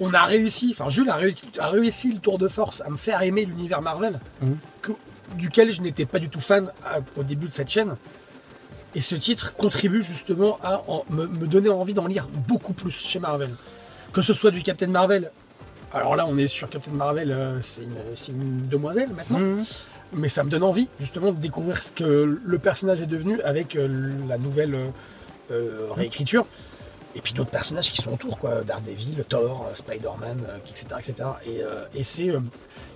on 0.00 0.12
a 0.12 0.22
réussi, 0.24 0.74
enfin 0.76 0.90
Jules 0.90 1.08
a 1.08 1.14
réussi, 1.16 1.46
a 1.58 1.68
réussi 1.68 2.12
le 2.12 2.18
tour 2.18 2.36
de 2.38 2.48
force 2.48 2.80
à 2.82 2.90
me 2.90 2.96
faire 2.96 3.22
aimer 3.22 3.44
l'univers 3.44 3.80
Marvel, 3.80 4.20
Mhm. 4.42 4.56
que- 4.82 4.92
duquel 5.38 5.72
je 5.72 5.80
n'étais 5.80 6.04
pas 6.04 6.18
du 6.18 6.28
tout 6.28 6.40
fan 6.40 6.70
à- 6.84 6.98
au 7.18 7.22
début 7.22 7.46
de 7.48 7.54
cette 7.54 7.70
chaîne. 7.70 7.96
Et 8.94 9.00
ce 9.00 9.14
titre 9.16 9.54
contribue 9.56 10.02
justement 10.02 10.58
à 10.62 10.82
en- 10.86 11.04
me, 11.10 11.26
me 11.26 11.46
donner 11.46 11.68
envie 11.68 11.94
d'en 11.94 12.06
lire 12.06 12.28
beaucoup 12.48 12.72
plus 12.72 12.94
chez 12.96 13.18
Marvel. 13.18 13.50
Que 14.12 14.22
ce 14.22 14.32
soit 14.32 14.50
du 14.52 14.62
Captain 14.62 14.86
Marvel. 14.86 15.30
Alors 15.92 16.16
là, 16.16 16.26
on 16.28 16.36
est 16.38 16.48
sur 16.48 16.68
Captain 16.68 16.90
Marvel, 16.92 17.30
euh, 17.32 17.58
c'est 17.62 17.82
une, 18.32 18.68
demoiselle 18.68 19.10
maintenant 19.16 19.38
Mhm. 19.38 19.64
mais 20.14 20.28
ça 20.28 20.42
me 20.44 20.50
donne 20.50 20.62
envie 20.62 20.88
justement 21.00 21.32
de 21.32 21.38
découvrir 21.40 21.82
ce 21.82 21.90
que 21.92 22.38
le 22.44 22.58
personnage 22.58 23.00
est 23.00 23.06
devenu 23.06 23.40
avec 23.42 23.74
euh, 23.76 24.12
la 24.28 24.38
nouvelle 24.38 24.76
euh, 25.50 25.88
réécriture 25.94 26.46
et 27.16 27.20
puis 27.20 27.32
d'autres 27.32 27.50
personnages 27.50 27.90
qui 27.92 28.00
sont 28.02 28.12
autour 28.12 28.38
quoi 28.38 28.62
Daredevil, 28.62 29.24
Thor, 29.28 29.66
euh, 29.70 29.74
Spider-Man, 29.74 30.44
etc 30.68 30.86
etc 30.98 31.14
et, 31.46 31.62
euh, 31.62 31.84
et 31.94 32.04
c'est 32.04 32.30
euh, 32.30 32.40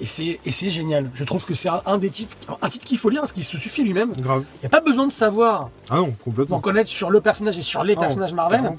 et 0.00 0.06
c'est 0.06 0.40
et 0.44 0.50
c'est 0.50 0.70
génial 0.70 1.10
je 1.14 1.24
trouve 1.24 1.44
que 1.44 1.54
c'est 1.54 1.68
un, 1.68 1.82
un 1.86 1.98
des 1.98 2.10
titres 2.10 2.36
un 2.60 2.68
titre 2.68 2.84
qu'il 2.84 2.98
faut 2.98 3.10
lire 3.10 3.20
parce 3.20 3.32
qu'il 3.32 3.44
se 3.44 3.56
suffit 3.58 3.82
lui-même 3.82 4.12
Grave. 4.16 4.44
il 4.56 4.60
n'y 4.60 4.66
a 4.66 4.70
pas 4.70 4.80
besoin 4.80 5.06
de 5.06 5.12
savoir 5.12 5.70
Ah 5.90 5.96
non, 5.96 6.14
complètement. 6.24 6.56
d'en 6.56 6.60
connaître 6.62 6.90
sur 6.90 7.10
le 7.10 7.20
personnage 7.20 7.58
et 7.58 7.62
sur 7.62 7.84
les 7.84 7.94
Ah, 7.96 8.00
personnages 8.00 8.32
Marvel 8.34 8.72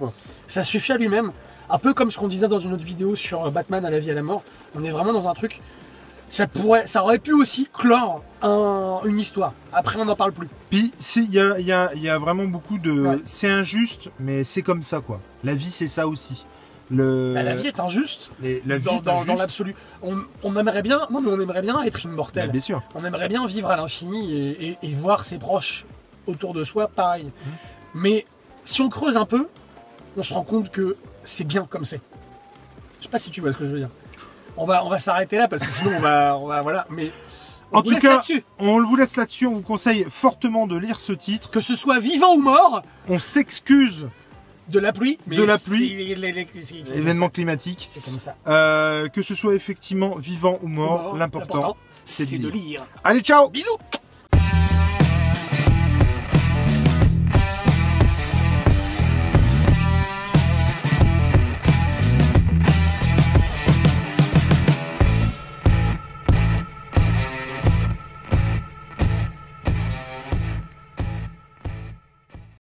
ça 0.47 0.63
suffit 0.63 0.91
à 0.93 0.97
lui-même. 0.97 1.31
Un 1.71 1.77
peu 1.77 1.93
comme 1.93 2.09
ce 2.09 2.17
qu'on 2.17 2.27
disait 2.27 2.47
dans 2.47 2.57
une 2.57 2.73
autre 2.73 2.83
vidéo 2.83 3.13
sur 3.15 3.51
Batman 3.51 3.85
à 3.85 3.91
la 3.91 3.99
vie 3.99 4.07
et 4.07 4.11
à 4.11 4.15
la 4.15 4.23
mort. 4.23 4.41
On 4.75 4.83
est 4.83 4.89
vraiment 4.89 5.13
dans 5.13 5.29
un 5.29 5.33
truc. 5.35 5.61
Ça 6.29 6.47
pourrait, 6.47 6.87
ça 6.87 7.03
aurait 7.03 7.19
pu 7.19 7.33
aussi 7.33 7.67
clore 7.73 8.23
un- 8.41 9.01
une 9.05 9.19
histoire. 9.19 9.53
Après, 9.73 9.99
on 9.99 10.05
n'en 10.05 10.15
parle 10.15 10.31
plus. 10.31 10.47
Puis, 10.69 10.93
si, 10.99 11.25
il 11.25 11.33
y 11.33 11.39
a, 11.39 11.59
il 11.59 11.65
y, 11.65 11.71
a, 11.73 11.91
il 11.95 12.01
y 12.01 12.09
a 12.09 12.17
vraiment 12.17 12.45
beaucoup 12.45 12.77
de. 12.77 12.91
Ouais. 12.91 13.19
C'est 13.25 13.49
injuste, 13.49 14.09
mais 14.19 14.43
c'est 14.43 14.61
comme 14.61 14.81
ça, 14.81 15.01
quoi. 15.01 15.19
La 15.43 15.53
vie, 15.55 15.69
c'est 15.69 15.87
ça 15.87 16.07
aussi. 16.07 16.45
Le... 16.91 17.33
Bah, 17.35 17.43
la 17.43 17.53
vie 17.53 17.67
est 17.67 17.79
injuste. 17.79 18.31
les- 18.41 18.63
la 18.65 18.77
vie 18.79 18.85
dans, 18.85 19.01
dans- 19.01 19.25
dans 19.25 19.35
l'absolu. 19.35 19.75
On, 20.01 20.17
on 20.41 20.55
aimerait 20.55 20.81
bien, 20.81 21.01
non 21.11 21.21
mais 21.21 21.29
on 21.29 21.39
aimerait 21.39 21.61
bien 21.61 21.83
être 21.83 22.01
Bah, 22.03 22.09
immortel. 22.11 22.49
bien 22.49 22.61
sûr. 22.61 22.81
On 22.95 23.03
aimerait 23.03 23.27
bien 23.27 23.45
vivre 23.45 23.69
à 23.69 23.75
l'infini 23.75 24.33
et, 24.33 24.69
et- 24.69 24.77
et 24.81 24.93
voir 24.95 25.23
ses 25.23 25.37
proches 25.37 25.85
autour 26.25 26.53
de 26.55 26.63
soi 26.63 26.87
pareil. 26.87 27.25
Mmh. 27.25 27.49
Mais 27.93 28.25
si 28.63 28.81
on 28.81 28.89
creuse 28.89 29.17
un 29.17 29.25
peu, 29.25 29.47
on 30.17 30.23
se 30.23 30.33
rend 30.33 30.41
compte 30.43 30.71
que 30.71 30.97
c'est 31.23 31.43
bien 31.43 31.67
comme 31.69 31.85
c'est. 31.85 32.01
Je 32.97 33.03
sais 33.03 33.09
pas 33.09 33.19
si 33.19 33.29
tu 33.29 33.39
vois 33.41 33.51
ce 33.51 33.57
que 33.57 33.65
je 33.65 33.71
veux 33.71 33.79
dire. 33.79 33.89
On 34.59 34.65
va, 34.65 34.85
on 34.85 34.89
va 34.89 34.99
s'arrêter 34.99 35.37
là 35.37 35.47
parce 35.47 35.63
que 35.65 35.71
sinon 35.71 35.91
on 35.95 35.99
va, 36.01 36.37
on 36.37 36.45
va 36.45 36.61
voilà. 36.61 36.85
Mais 36.89 37.11
on 37.71 37.77
En 37.77 37.81
tout 37.81 37.95
cas, 37.95 38.21
on 38.59 38.81
vous 38.83 38.95
laisse 38.97 39.15
là-dessus. 39.15 39.47
On 39.47 39.53
vous 39.53 39.61
conseille 39.61 40.05
fortement 40.09 40.67
de 40.67 40.75
lire 40.77 40.99
ce 40.99 41.13
titre. 41.13 41.49
que 41.49 41.61
ce 41.61 41.75
soit 41.75 41.99
vivant 41.99 42.33
ou 42.35 42.41
mort, 42.41 42.83
On 43.07 43.19
s'excuse 43.19 44.09
de 44.67 44.79
la 44.79 44.91
pluie. 44.91 45.17
Mais 45.27 45.37
De 45.37 45.43
la 45.43 45.57
pluie. 45.57 46.11
événement 46.93 47.29
climatique. 47.29 47.87
C'est 47.89 48.03
comme 48.03 48.19
ça. 48.19 48.35
Euh, 48.47 49.07
que 49.07 49.21
ce 49.21 49.33
soit 49.33 49.55
effectivement 49.55 50.15
vivant 50.15 50.59
ou 50.61 50.67
mort, 50.67 51.03
Mort, 51.03 51.17
l'important, 51.17 51.77
c'est 52.03 52.37
de 52.37 52.49
lire. 52.49 52.85
Allez, 53.03 53.21
ciao 53.21 53.49
Bisous 53.49 53.77